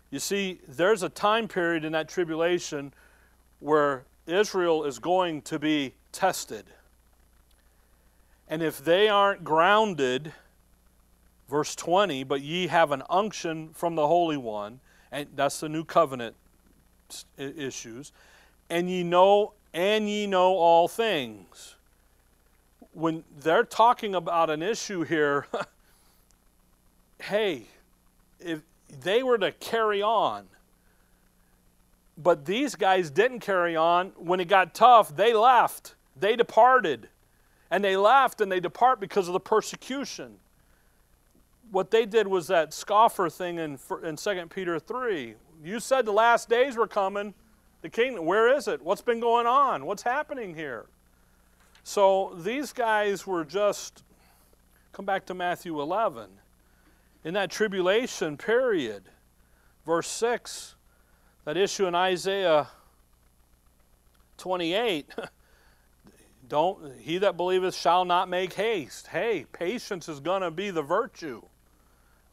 [0.09, 2.93] You see, there's a time period in that tribulation
[3.59, 6.65] where Israel is going to be tested.
[8.47, 10.33] And if they aren't grounded,
[11.49, 14.79] verse 20, but ye have an unction from the Holy One,
[15.11, 16.35] and that's the new covenant
[17.37, 18.11] issues,
[18.69, 21.75] and ye know and ye know all things.
[22.93, 25.47] When they're talking about an issue here,
[27.21, 27.63] hey,
[28.39, 28.61] if
[28.99, 30.47] they were to carry on.
[32.17, 34.11] But these guys didn't carry on.
[34.17, 35.95] When it got tough, they left.
[36.19, 37.09] They departed.
[37.69, 40.37] And they left and they depart because of the persecution.
[41.71, 45.35] What they did was that scoffer thing in, in 2 Peter 3.
[45.63, 47.33] You said the last days were coming.
[47.81, 48.81] The kingdom, where is it?
[48.81, 49.85] What's been going on?
[49.85, 50.85] What's happening here?
[51.83, 54.03] So these guys were just,
[54.91, 56.29] come back to Matthew 11.
[57.23, 59.03] In that tribulation period,
[59.85, 60.75] verse 6,
[61.45, 62.67] that issue in Isaiah
[64.37, 65.09] 28,
[66.47, 69.07] don't he that believeth shall not make haste.
[69.07, 71.41] Hey, patience is going to be the virtue.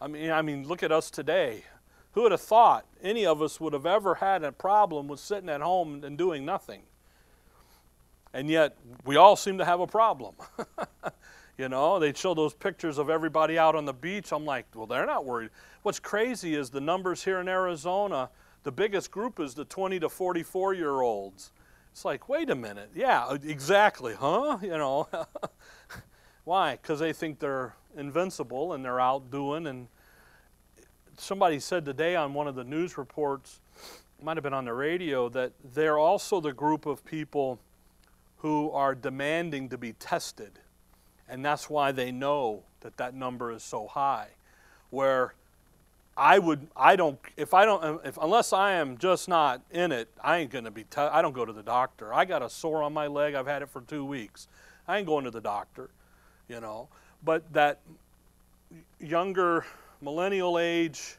[0.00, 1.64] I mean, I mean, look at us today.
[2.12, 5.48] Who would have thought any of us would have ever had a problem with sitting
[5.48, 6.82] at home and doing nothing?
[8.32, 10.34] And yet, we all seem to have a problem.
[11.58, 14.32] you know, they show those pictures of everybody out on the beach.
[14.32, 15.50] I'm like, well, they're not worried.
[15.82, 18.30] What's crazy is the numbers here in Arizona,
[18.62, 21.52] the biggest group is the 20 to 44 year olds.
[21.90, 22.90] It's like, wait a minute.
[22.94, 24.58] Yeah, uh, exactly, huh?
[24.62, 25.08] You know,
[26.44, 26.72] why?
[26.76, 29.66] Because they think they're invincible and they're out doing.
[29.66, 29.88] And
[31.16, 33.60] somebody said today on one of the news reports,
[34.22, 37.58] might have been on the radio, that they're also the group of people
[38.38, 40.58] who are demanding to be tested.
[41.28, 44.28] And that's why they know that that number is so high.
[44.90, 45.34] Where
[46.16, 50.08] I would, I don't, if I don't, if, unless I am just not in it,
[50.22, 52.12] I ain't to be, I don't go to the doctor.
[52.12, 54.48] I got a sore on my leg, I've had it for two weeks.
[54.88, 55.90] I ain't going to the doctor,
[56.48, 56.88] you know.
[57.22, 57.80] But that
[58.98, 59.66] younger
[60.00, 61.18] millennial age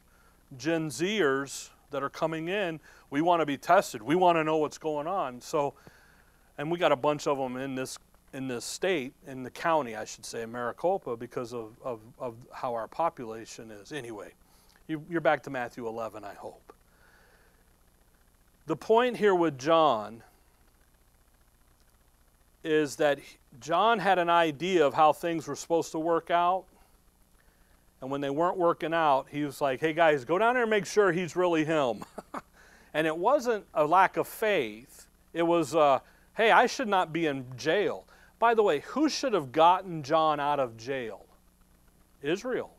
[0.57, 2.79] Gen Zers that are coming in,
[3.09, 4.01] we want to be tested.
[4.01, 5.41] We want to know what's going on.
[5.41, 5.75] So,
[6.59, 7.97] and we got a bunch of them in this
[8.31, 12.75] in this state, in the county, I should say, Maricopa, because of, of, of how
[12.75, 13.91] our population is.
[13.91, 14.33] Anyway,
[14.87, 16.71] you, you're back to Matthew 11, I hope.
[18.67, 20.21] The point here with John
[22.63, 23.17] is that
[23.59, 26.65] John had an idea of how things were supposed to work out.
[27.99, 30.69] And when they weren't working out, he was like, hey guys, go down there and
[30.69, 32.03] make sure he's really him.
[32.93, 35.97] and it wasn't a lack of faith, it was, uh,
[36.39, 38.05] hey, I should not be in jail.
[38.39, 41.25] By the way, who should have gotten John out of jail?
[42.21, 42.71] Israel.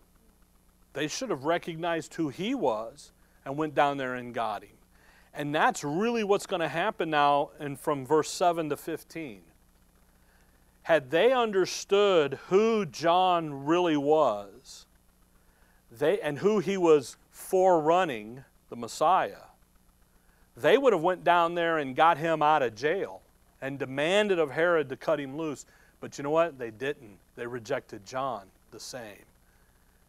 [0.95, 3.13] They should have recognized who he was
[3.45, 4.79] and went down there and got him.
[5.35, 9.43] And that's really what's going to happen now and from verse 7 to 15.
[10.85, 14.87] Had they understood who John really was,
[15.93, 19.49] they and who he was forerunning, the Messiah,
[20.57, 23.21] they would have went down there and got him out of jail
[23.63, 25.67] and demanded of Herod to cut him loose.
[26.01, 26.59] But you know what?
[26.59, 27.19] They didn't.
[27.37, 29.25] They rejected John the same.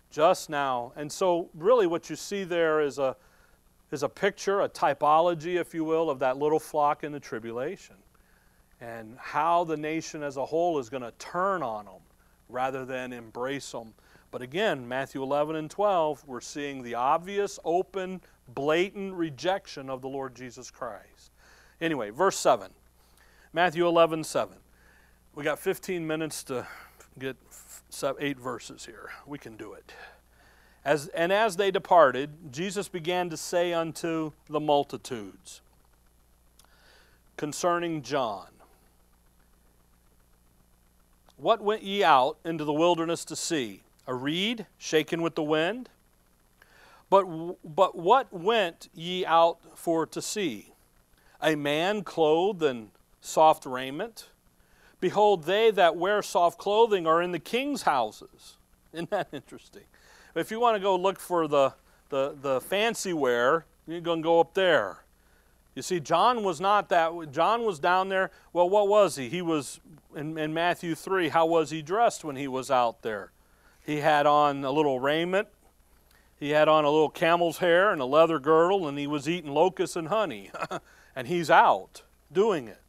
[0.10, 0.94] Just now.
[0.96, 3.16] And so, really, what you see there is a,
[3.92, 7.96] is a picture, a typology, if you will, of that little flock in the tribulation
[8.82, 12.02] and how the nation as a whole is going to turn on them
[12.50, 13.94] rather than embrace them.
[14.32, 20.10] But again, Matthew 11 and 12, we're seeing the obvious, open, blatant rejection of the
[20.10, 21.32] Lord Jesus Christ.
[21.80, 22.72] Anyway, verse 7.
[23.54, 24.56] Matthew 11, 7.
[25.36, 26.66] We got 15 minutes to
[27.20, 27.36] get
[28.20, 29.10] eight verses here.
[29.26, 29.94] We can do it.
[30.86, 35.62] As, and as they departed, Jesus began to say unto the multitudes
[37.36, 38.48] concerning John,
[41.36, 43.84] What went ye out into the wilderness to see?
[44.08, 45.90] A reed shaken with the wind?
[47.10, 47.26] But,
[47.66, 50.74] but what went ye out for to see?
[51.42, 54.28] A man clothed in soft raiment.
[55.00, 58.58] Behold, they that wear soft clothing are in the king's houses.
[58.94, 59.84] Isn't that interesting?
[60.36, 61.74] If you want to go look for the,
[62.10, 65.00] the, the fancy wear, you're going to go up there.
[65.76, 67.32] You see, John was not that.
[67.32, 68.32] John was down there.
[68.52, 69.30] Well, what was he?
[69.30, 69.80] He was,
[70.16, 73.32] in, in Matthew 3, how was he dressed when he was out there?
[73.84, 75.48] He had on a little raiment.
[76.36, 79.52] He had on a little camel's hair and a leather girdle, and he was eating
[79.52, 80.52] locusts and honey.
[81.16, 82.81] and he's out doing it.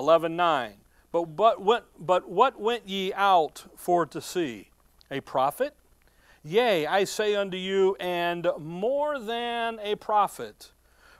[0.00, 0.72] 11:9.
[1.12, 4.70] But, but, what, but what went ye out for to see?
[5.10, 5.74] A prophet?
[6.44, 10.72] Yea, I say unto you, and more than a prophet.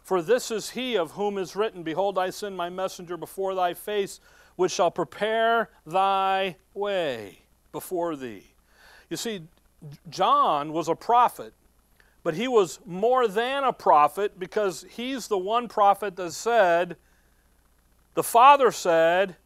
[0.03, 3.75] For this is he of whom is written, Behold, I send my messenger before thy
[3.75, 4.21] face,
[4.57, 7.41] which shall prepare thy way
[7.73, 8.55] before thee.
[9.09, 9.43] You see,
[10.09, 11.53] John was a prophet,
[12.23, 16.97] but he was more than a prophet because he's the one prophet that said,
[18.15, 19.37] the Father said,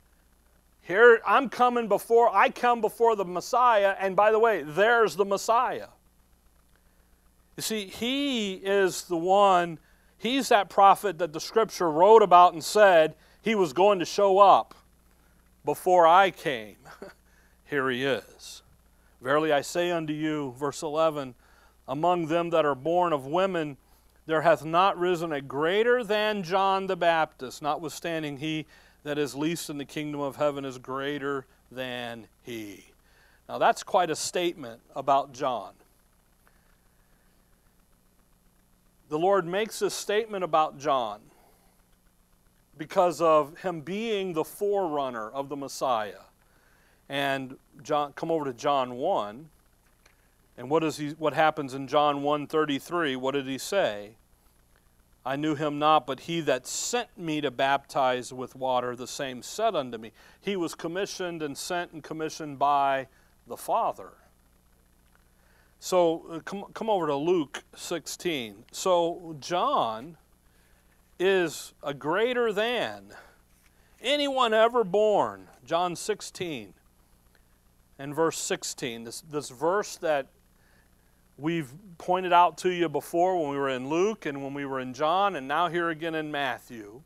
[0.80, 5.24] Here, I'm coming before, I come before the Messiah, and by the way, there's the
[5.24, 5.88] Messiah.
[7.56, 9.78] You see, he is the one,
[10.16, 14.38] he's that prophet that the scripture wrote about and said he was going to show
[14.38, 14.74] up
[15.64, 16.76] before I came.
[17.64, 18.62] Here he is.
[19.20, 21.34] Verily I say unto you, verse 11,
[21.86, 23.76] among them that are born of women,
[24.26, 28.66] there hath not risen a greater than John the Baptist, notwithstanding he
[29.02, 32.86] that is least in the kingdom of heaven is greater than he.
[33.48, 35.74] Now that's quite a statement about John.
[39.10, 41.20] The Lord makes this statement about John
[42.76, 46.22] because of him being the forerunner of the Messiah.
[47.08, 49.50] And John, come over to John 1.
[50.56, 53.16] And what, is he, what happens in John 1.33?
[53.16, 54.16] What did he say?
[55.26, 59.42] I knew him not, but he that sent me to baptize with water, the same
[59.42, 60.12] said unto me.
[60.40, 63.08] He was commissioned and sent and commissioned by
[63.46, 64.12] the Father.
[65.80, 68.64] So uh, come, come over to Luke 16.
[68.70, 70.18] So John
[71.18, 73.14] is a greater than
[74.00, 75.48] anyone ever born.
[75.64, 76.74] John 16
[77.98, 79.04] and verse 16.
[79.04, 80.28] This, this verse that
[81.36, 84.80] we've pointed out to you before when we were in Luke and when we were
[84.80, 87.02] in John, and now here again in Matthew,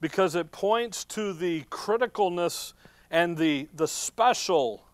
[0.00, 2.72] because it points to the criticalness
[3.10, 4.84] and the, the special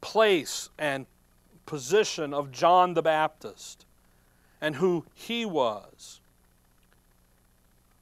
[0.00, 1.06] place and
[1.66, 3.84] position of John the Baptist
[4.60, 6.20] and who he was.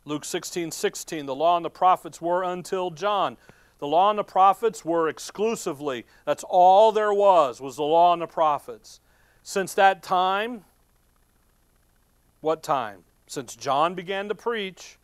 [0.04, 3.36] Luke 16, 16, the law and the prophets were until John.
[3.84, 8.22] The law and the prophets were exclusively, that's all there was, was the law and
[8.22, 8.98] the prophets.
[9.42, 10.64] Since that time,
[12.40, 13.04] what time?
[13.26, 14.96] Since John began to preach,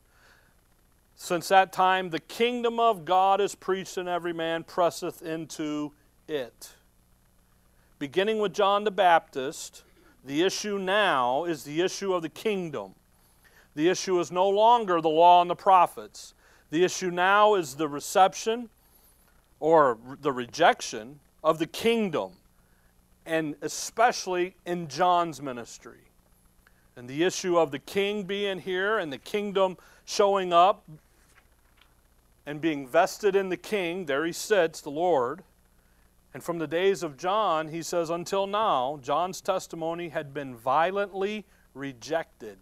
[1.14, 5.92] since that time the kingdom of God is preached, and every man presseth into
[6.26, 6.70] it.
[7.98, 9.84] Beginning with John the Baptist,
[10.24, 12.94] the issue now is the issue of the kingdom.
[13.74, 16.32] The issue is no longer the law and the prophets.
[16.70, 18.70] The issue now is the reception
[19.58, 22.32] or the rejection of the kingdom,
[23.26, 26.10] and especially in John's ministry.
[26.96, 30.88] And the issue of the king being here and the kingdom showing up
[32.46, 35.42] and being vested in the king, there he sits, the Lord.
[36.32, 41.44] And from the days of John, he says, until now, John's testimony had been violently
[41.74, 42.58] rejected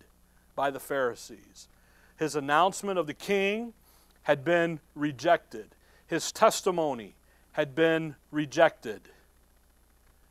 [0.55, 1.69] by the Pharisees.
[2.17, 3.75] His announcement of the king
[4.29, 5.75] had been rejected.
[6.07, 7.17] His testimony
[7.53, 9.01] had been rejected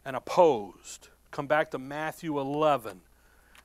[0.06, 1.08] and opposed.
[1.32, 3.02] Come back to Matthew 11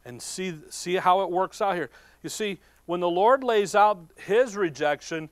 [0.07, 1.91] and see, see how it works out here.
[2.23, 5.29] You see, when the Lord lays out his rejection,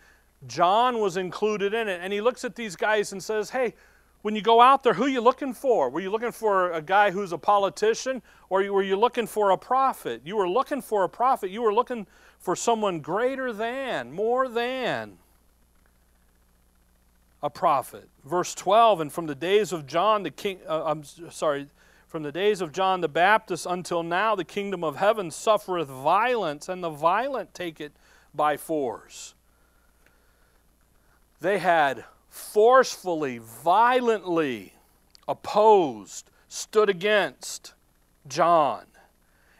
[0.46, 2.00] John was included in it.
[2.02, 3.72] And he looks at these guys and says, Hey,
[4.20, 5.88] when you go out there, who are you looking for?
[5.88, 8.20] Were you looking for a guy who's a politician
[8.50, 10.20] or were you looking for a prophet?
[10.26, 11.50] You were looking for a prophet.
[11.50, 12.06] You were looking
[12.40, 15.18] for someone greater than, more than
[17.42, 18.08] a prophet.
[18.24, 21.68] Verse 12, and from the days of John the king, uh, I'm sorry,
[22.08, 26.68] from the days of John the Baptist until now, the kingdom of heaven suffereth violence,
[26.68, 27.92] and the violent take it
[28.34, 29.34] by force.
[31.40, 34.74] They had forcefully, violently
[35.28, 37.74] opposed, stood against
[38.26, 38.86] John,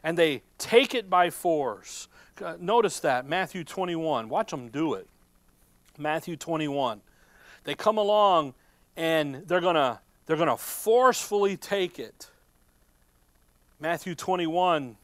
[0.02, 2.08] and they take it by force.
[2.42, 4.28] Uh, notice that, Matthew 21.
[4.28, 5.06] Watch them do it.
[5.98, 7.02] Matthew 21.
[7.64, 8.54] They come along
[8.96, 12.30] and they're going to they're going to forcefully take it.
[13.80, 14.96] Matthew 21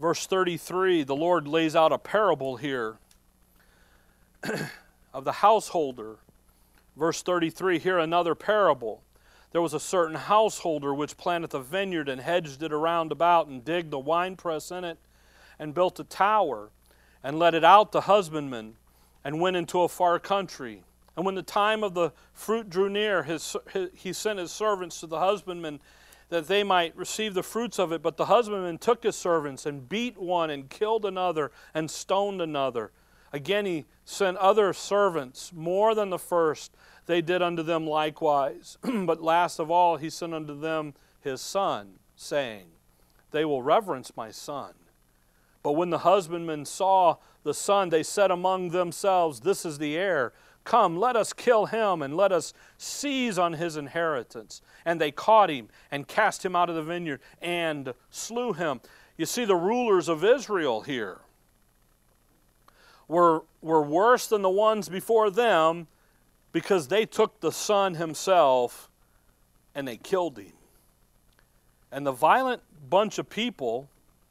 [0.00, 2.98] verse 33, the Lord lays out a parable here
[5.14, 6.16] of the householder.
[6.96, 9.02] Verse 33, here another parable.
[9.52, 13.64] There was a certain householder which planted a vineyard and hedged it around about and
[13.64, 14.98] digged the winepress in it
[15.60, 16.70] and built a tower
[17.22, 18.74] and let it out to husbandmen
[19.22, 20.82] and went into a far country
[21.20, 25.00] and when the time of the fruit drew near, his, his, he sent his servants
[25.00, 25.80] to the husbandmen
[26.30, 28.00] that they might receive the fruits of it.
[28.00, 32.92] But the husbandman took his servants and beat one and killed another and stoned another.
[33.34, 36.74] Again, he sent other servants more than the first.
[37.04, 38.78] They did unto them likewise.
[38.82, 42.68] but last of all, he sent unto them his son, saying,
[43.30, 44.72] They will reverence my son.
[45.62, 50.32] But when the husbandmen saw the son, they said among themselves, This is the heir.
[50.64, 54.62] Come, let us kill him and let us seize on his inheritance.
[54.84, 58.80] And they caught him and cast him out of the vineyard and slew him.
[59.16, 61.18] You see, the rulers of Israel here
[63.08, 65.88] were, were worse than the ones before them
[66.52, 68.90] because they took the son himself
[69.74, 70.52] and they killed him.
[71.90, 73.88] And the violent bunch of people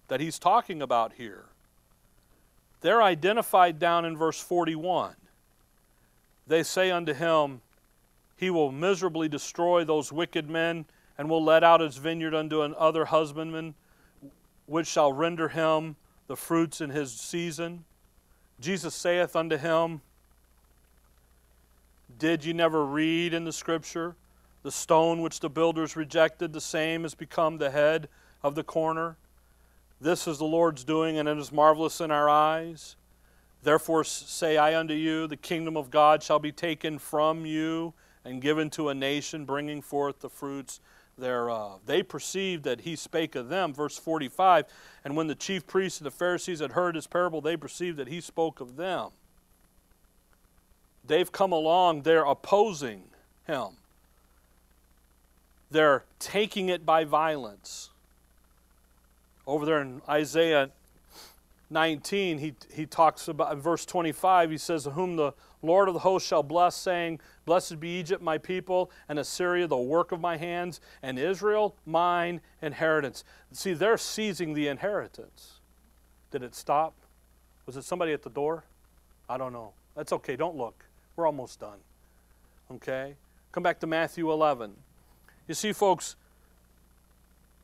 [0.10, 1.46] that he's talking about here,
[2.82, 5.16] they're identified down in verse 41.
[6.48, 7.62] They say unto him,
[8.36, 10.86] He will miserably destroy those wicked men,
[11.18, 13.76] and will let out his vineyard unto another husbandman,
[14.66, 15.96] which shall render him
[16.28, 17.84] the fruits in his season.
[18.60, 20.02] Jesus saith unto him,
[22.18, 24.16] Did ye never read in the scripture?
[24.64, 28.10] The stone which the builders rejected, the same has become the head
[28.44, 29.18] of the corner.
[30.02, 32.96] This is the Lord's doing, and it is marvelous in our eyes.
[33.64, 37.94] Therefore say I unto you, the kingdom of God shall be taken from you
[38.24, 40.80] and given to a nation, bringing forth the fruits
[41.18, 41.82] thereof.
[41.86, 43.74] They perceived that he spake of them.
[43.74, 44.66] Verse 45
[45.04, 48.08] And when the chief priests and the Pharisees had heard his parable, they perceived that
[48.08, 49.10] he spoke of them.
[51.06, 53.06] They've come along, they're opposing
[53.48, 53.78] him,
[55.72, 57.90] they're taking it by violence.
[59.50, 60.70] Over there in Isaiah
[61.72, 65.34] 19, he, he talks about, verse 25, he says, Whom the
[65.64, 69.76] Lord of the hosts shall bless, saying, Blessed be Egypt, my people, and Assyria, the
[69.76, 73.24] work of my hands, and Israel, mine inheritance.
[73.52, 75.60] See, they're seizing the inheritance.
[76.30, 76.94] Did it stop?
[77.66, 78.66] Was it somebody at the door?
[79.28, 79.74] I don't know.
[79.96, 80.36] That's okay.
[80.36, 80.86] Don't look.
[81.16, 81.80] We're almost done.
[82.72, 83.16] Okay?
[83.52, 84.76] Come back to Matthew 11.
[85.48, 86.18] You see, folks,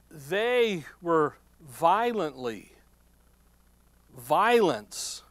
[0.10, 1.36] they were
[1.68, 2.72] violently,
[4.18, 5.24] violence,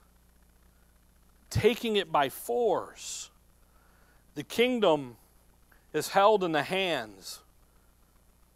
[1.50, 3.30] taking it by force.
[4.34, 5.16] The kingdom
[5.92, 7.40] is held in the hands,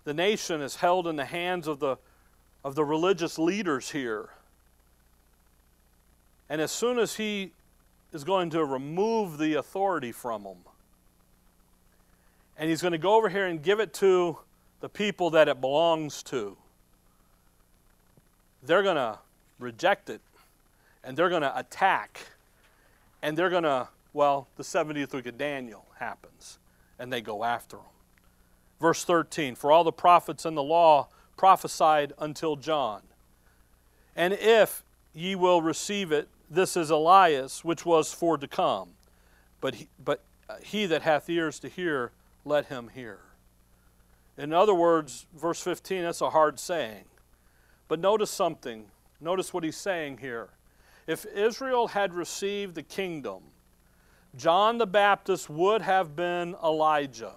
[0.04, 1.96] the nation is held in the hands of the,
[2.64, 4.30] of the religious leaders here.
[6.48, 7.52] And as soon as he
[8.12, 10.56] is going to remove the authority from them,
[12.56, 14.38] and he's going to go over here and give it to
[14.80, 16.56] the people that it belongs to
[18.62, 19.18] they're going to
[19.58, 20.20] reject it
[21.04, 22.20] and they're going to attack
[23.22, 26.58] and they're going to, well, the 70th week of Daniel happens
[26.98, 27.86] and they go after them.
[28.80, 33.02] Verse 13 For all the prophets and the law prophesied until John.
[34.16, 34.82] And if
[35.14, 38.90] ye will receive it, this is Elias, which was for to come.
[39.60, 42.12] But he, but uh, he that hath ears to hear,
[42.44, 43.20] let him hear.
[44.36, 47.04] In other words, verse 15, that's a hard saying.
[47.88, 48.84] But notice something.
[49.20, 50.50] Notice what he's saying here.
[51.06, 53.42] If Israel had received the kingdom,
[54.36, 57.32] John the Baptist would have been Elijah.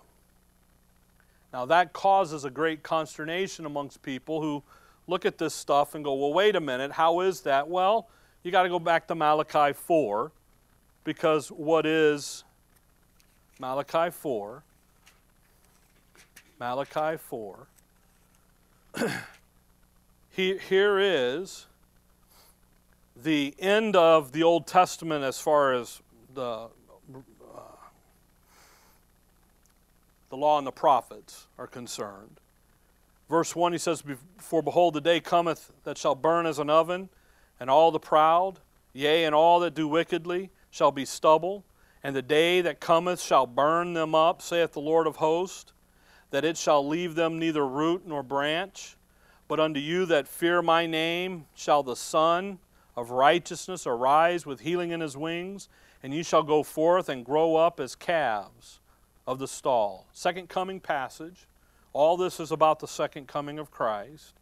[1.53, 4.61] Now, that causes a great consternation amongst people who
[5.07, 7.67] look at this stuff and go, well, wait a minute, how is that?
[7.67, 8.07] Well,
[8.43, 10.31] you got to go back to Malachi 4,
[11.03, 12.43] because what is
[13.59, 14.63] Malachi 4?
[16.59, 17.67] Malachi 4.
[20.31, 21.67] he, here is
[23.15, 26.01] the end of the Old Testament as far as
[26.33, 26.69] the, uh,
[30.29, 32.39] the law and the prophets are concerned.
[33.29, 34.03] Verse 1, he says,
[34.37, 37.09] For behold, the day cometh that shall burn as an oven,
[37.59, 38.59] and all the proud,
[38.93, 41.65] yea, and all that do wickedly, shall be stubble.
[42.03, 45.73] And the day that cometh shall burn them up, saith the Lord of hosts,
[46.31, 48.95] that it shall leave them neither root nor branch.
[49.51, 52.59] But unto you that fear my name shall the Sun
[52.95, 55.67] of righteousness arise with healing in his wings,
[56.01, 58.79] and ye shall go forth and grow up as calves
[59.27, 60.07] of the stall.
[60.13, 61.49] Second coming passage.
[61.91, 64.35] All this is about the second coming of Christ.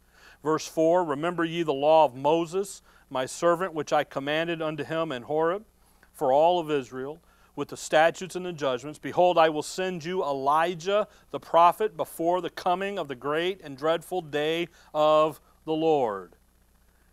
[0.44, 2.80] Verse 4 Remember ye the law of Moses,
[3.10, 5.64] my servant, which I commanded unto him in Horeb
[6.12, 7.18] for all of Israel
[7.60, 8.98] with the statutes and the judgments.
[8.98, 13.76] Behold, I will send you Elijah the prophet before the coming of the great and
[13.76, 16.36] dreadful day of the Lord.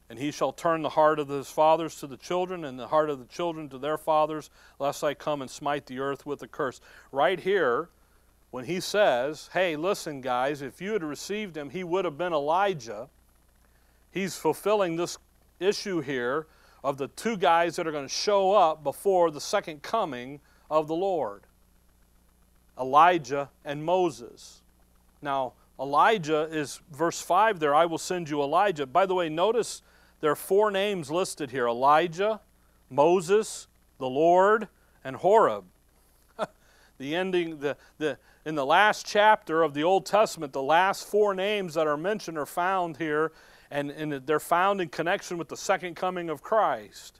[0.09, 3.09] And he shall turn the heart of his fathers to the children, and the heart
[3.09, 6.47] of the children to their fathers, lest I come and smite the earth with a
[6.47, 6.79] curse.
[7.11, 7.89] Right here,
[8.49, 12.31] when he says, Hey, listen, guys, if you had received him, he would have been
[12.31, 13.09] Elijah,
[14.11, 15.17] he's fulfilling this
[15.59, 16.47] issue here
[16.87, 20.39] of the two guys that are going to show up before the second coming
[20.71, 21.43] of the Lord
[22.79, 24.61] Elijah and Moses.
[25.21, 28.85] Now, Elijah is verse 5 there, I will send you Elijah.
[28.85, 29.81] By the way, notice
[30.21, 32.39] there are four names listed here Elijah,
[32.89, 33.67] Moses,
[33.97, 34.69] the Lord,
[35.03, 35.65] and Horeb.
[36.99, 41.35] the ending, the, the, in the last chapter of the Old Testament, the last four
[41.35, 43.33] names that are mentioned are found here
[43.69, 47.19] and, and they're found in connection with the second coming of Christ.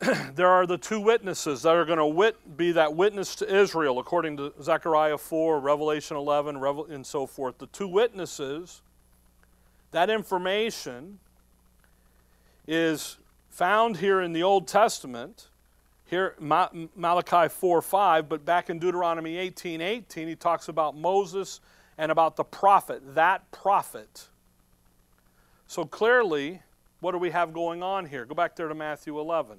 [0.34, 3.98] there are the two witnesses that are going to wit- be that witness to Israel,
[3.98, 7.58] according to Zechariah 4, Revelation 11, Revel- and so forth.
[7.58, 8.82] The two witnesses,
[9.92, 11.20] that information
[12.66, 13.18] is
[13.50, 15.48] found here in the Old Testament,
[16.06, 21.60] here Ma- Malachi 4 5, but back in Deuteronomy 18 18, he talks about Moses
[21.96, 24.28] and about the prophet, that prophet.
[25.66, 26.60] So clearly,
[27.00, 28.24] what do we have going on here?
[28.24, 29.58] Go back there to Matthew 11.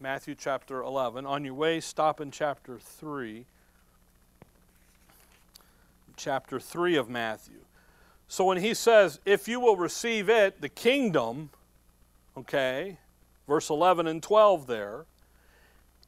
[0.00, 1.26] Matthew chapter 11.
[1.26, 3.44] On your way, stop in chapter 3.
[6.16, 7.60] Chapter 3 of Matthew.
[8.28, 11.50] So when he says, if you will receive it, the kingdom,
[12.36, 12.98] okay,
[13.48, 15.04] verse 11 and 12 there,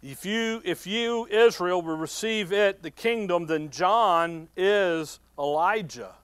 [0.02, 6.14] if you, if you, Israel, will receive it, the kingdom, then John is Elijah.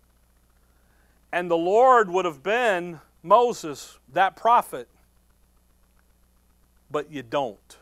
[1.32, 4.88] And the Lord would have been Moses, that prophet.
[6.90, 7.76] But you don't.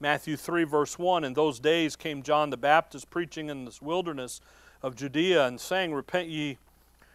[0.00, 4.40] Matthew 3, verse 1 In those days came John the Baptist preaching in this wilderness
[4.82, 6.58] of Judea and saying, Repent ye,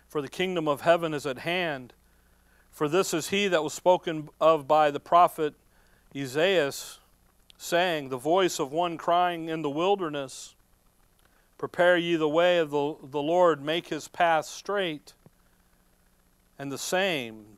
[0.08, 1.94] for the kingdom of heaven is at hand.
[2.72, 5.54] For this is he that was spoken of by the prophet
[6.16, 6.72] Isaiah
[7.58, 10.56] saying, The voice of one crying in the wilderness,
[11.58, 15.14] Prepare ye the way of the, the Lord, make his path straight.
[16.62, 17.58] And the same,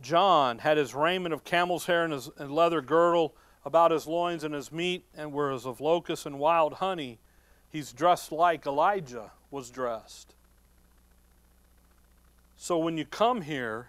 [0.00, 4.44] John had his raiment of camel's hair and his and leather girdle about his loins,
[4.44, 7.18] and his meat and was of locusts and wild honey.
[7.68, 10.36] He's dressed like Elijah was dressed.
[12.56, 13.88] So when you come here,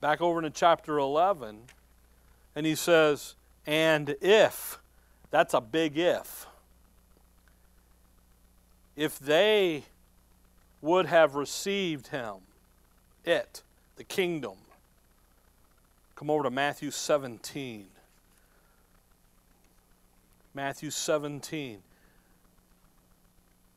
[0.00, 1.62] back over into chapter 11,
[2.54, 3.34] and he says,
[3.66, 4.78] and if,
[5.32, 6.46] that's a big if,
[8.94, 9.86] if they
[10.80, 12.45] would have received him,
[13.26, 13.62] it,
[13.96, 14.56] the kingdom,
[16.14, 17.86] come over to Matthew 17.
[20.54, 21.82] Matthew 17.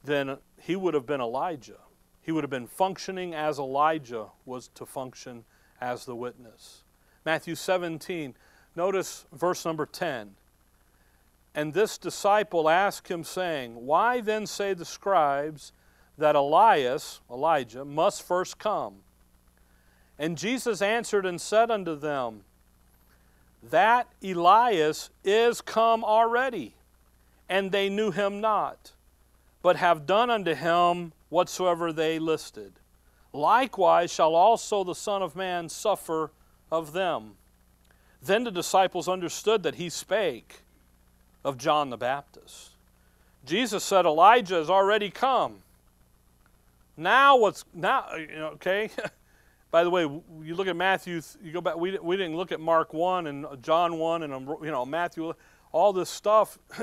[0.06, 1.80] Then he would have been Elijah.
[2.22, 5.44] He would have been functioning as Elijah was to function
[5.82, 6.84] as the witness.
[7.26, 8.36] Matthew 17
[8.76, 10.36] Notice verse number 10.
[11.56, 15.74] And this disciple asked him, saying, Why then say the scribes
[16.18, 19.00] that Elias, Elijah, must first come?
[20.20, 22.42] And Jesus answered and said unto them,
[23.64, 26.76] That Elias is come already,
[27.48, 28.92] and they knew him not,
[29.62, 32.74] but have done unto him whatsoever they listed.
[33.32, 36.32] Likewise shall also the Son of Man suffer
[36.70, 37.36] of them.
[38.22, 40.64] Then the disciples understood that he spake
[41.46, 42.72] of John the Baptist.
[43.46, 45.60] Jesus said, Elijah is already come.
[46.98, 48.90] Now what's now okay?
[49.72, 52.60] By the way, you look at Matthew, you go back we, we didn't look at
[52.60, 55.34] Mark 1 and John 1 and um, you know Matthew
[55.72, 56.58] all this stuff.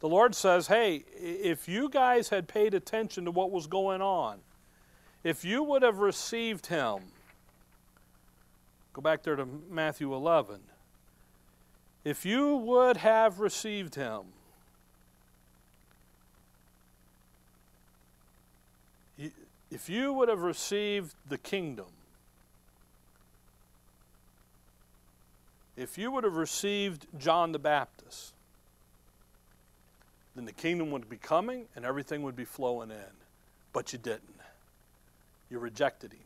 [0.00, 4.38] the Lord says, "Hey, if you guys had paid attention to what was going on,
[5.24, 6.98] if you would have received him,
[8.92, 10.60] go back there to Matthew 11
[12.06, 14.26] if you would have received him,
[19.72, 21.86] if you would have received the kingdom,
[25.76, 28.32] if you would have received John the Baptist,
[30.34, 33.14] then the kingdom would be coming and everything would be flowing in.
[33.72, 34.22] But you didn't.
[35.50, 36.20] You rejected him.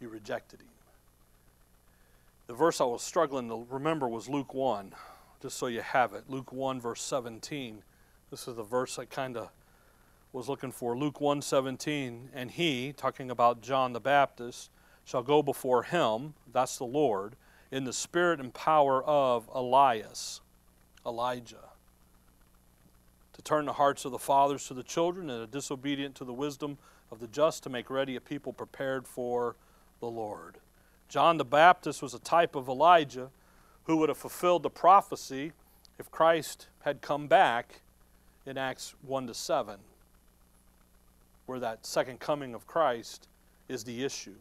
[0.00, 0.68] You rejected him.
[2.46, 4.92] The verse I was struggling to remember was Luke 1,
[5.42, 6.24] just so you have it.
[6.28, 7.82] Luke 1, verse 17.
[8.30, 9.50] This is the verse I kind of
[10.32, 10.96] was looking for.
[10.96, 12.30] Luke 1 17.
[12.32, 14.70] And he, talking about John the Baptist,
[15.04, 17.36] shall go before him, that's the Lord,
[17.70, 20.40] in the spirit and power of Elias,
[21.04, 21.70] Elijah,
[23.32, 26.32] to turn the hearts of the fathers to the children and the disobedient to the
[26.32, 26.78] wisdom
[27.10, 29.54] of the just, to make ready a people prepared for
[30.00, 30.56] the Lord.
[31.08, 33.30] John the Baptist was a type of Elijah
[33.84, 35.52] who would have fulfilled the prophecy
[35.98, 37.82] if Christ had come back
[38.44, 39.78] in Acts 1 to 7,
[41.46, 43.28] where that second coming of Christ
[43.68, 44.34] is the issue.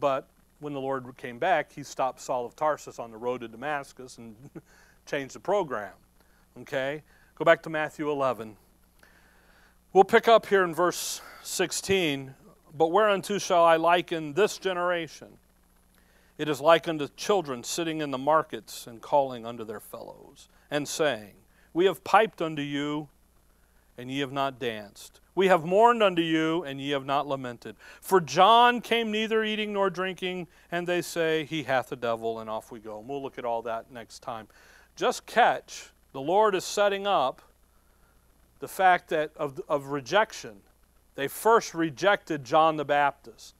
[0.00, 0.28] But
[0.60, 4.18] when the Lord came back, he stopped Saul of Tarsus on the road to Damascus
[4.18, 4.36] and
[5.06, 5.92] changed the program.
[6.60, 7.02] Okay?
[7.36, 8.56] Go back to Matthew 11.
[9.92, 12.34] We'll pick up here in verse 16
[12.74, 15.38] but whereunto shall I liken this generation?
[16.36, 20.86] It is like unto children sitting in the markets and calling unto their fellows, and
[20.86, 21.34] saying,
[21.72, 23.08] We have piped unto you,
[23.96, 25.20] and ye have not danced.
[25.38, 27.76] We have mourned unto you, and ye have not lamented.
[28.00, 32.50] For John came neither eating nor drinking, and they say, He hath a devil, and
[32.50, 32.98] off we go.
[32.98, 34.48] And we'll look at all that next time.
[34.96, 37.40] Just catch, the Lord is setting up
[38.58, 40.56] the fact that of, of rejection.
[41.14, 43.54] They first rejected John the Baptist.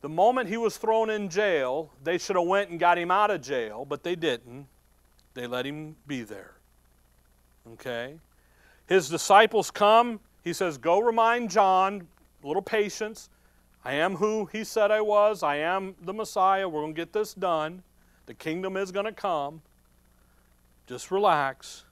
[0.00, 3.30] The moment he was thrown in jail, they should have went and got him out
[3.30, 4.68] of jail, but they didn't.
[5.34, 6.54] They let him be there.
[7.74, 8.14] Okay?
[8.86, 12.06] His disciples come, he says, Go remind John,
[12.42, 13.28] a little patience.
[13.84, 15.42] I am who he said I was.
[15.42, 16.68] I am the Messiah.
[16.68, 17.82] We're going to get this done.
[18.26, 19.62] The kingdom is going to come.
[20.86, 21.84] Just relax.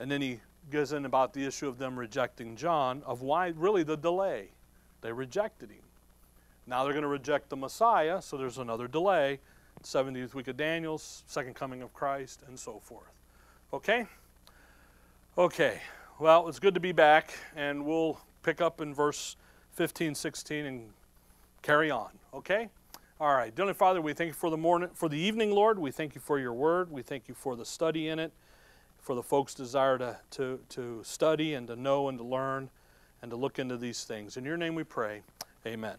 [0.00, 0.40] And then he
[0.70, 4.48] goes in about the issue of them rejecting John, of why really the delay.
[5.00, 5.82] They rejected him.
[6.66, 9.40] Now they're going to reject the Messiah, so there's another delay.
[9.82, 13.12] 70th week of Daniel's, second coming of Christ, and so forth.
[13.72, 14.06] Okay?
[15.36, 15.80] Okay.
[16.20, 19.36] Well, it's good to be back, and we'll pick up in verse
[19.74, 20.90] 15, 16, and
[21.62, 22.08] carry on.
[22.34, 22.70] Okay?
[23.20, 23.54] All right.
[23.54, 25.78] Dearly Father, we thank you for the morning, for the evening, Lord.
[25.78, 26.90] We thank you for your word.
[26.90, 28.32] We thank you for the study in it,
[29.00, 32.70] for the folks' desire to, to, to study and to know and to learn
[33.22, 34.36] and to look into these things.
[34.36, 35.22] In your name we pray.
[35.64, 35.98] Amen.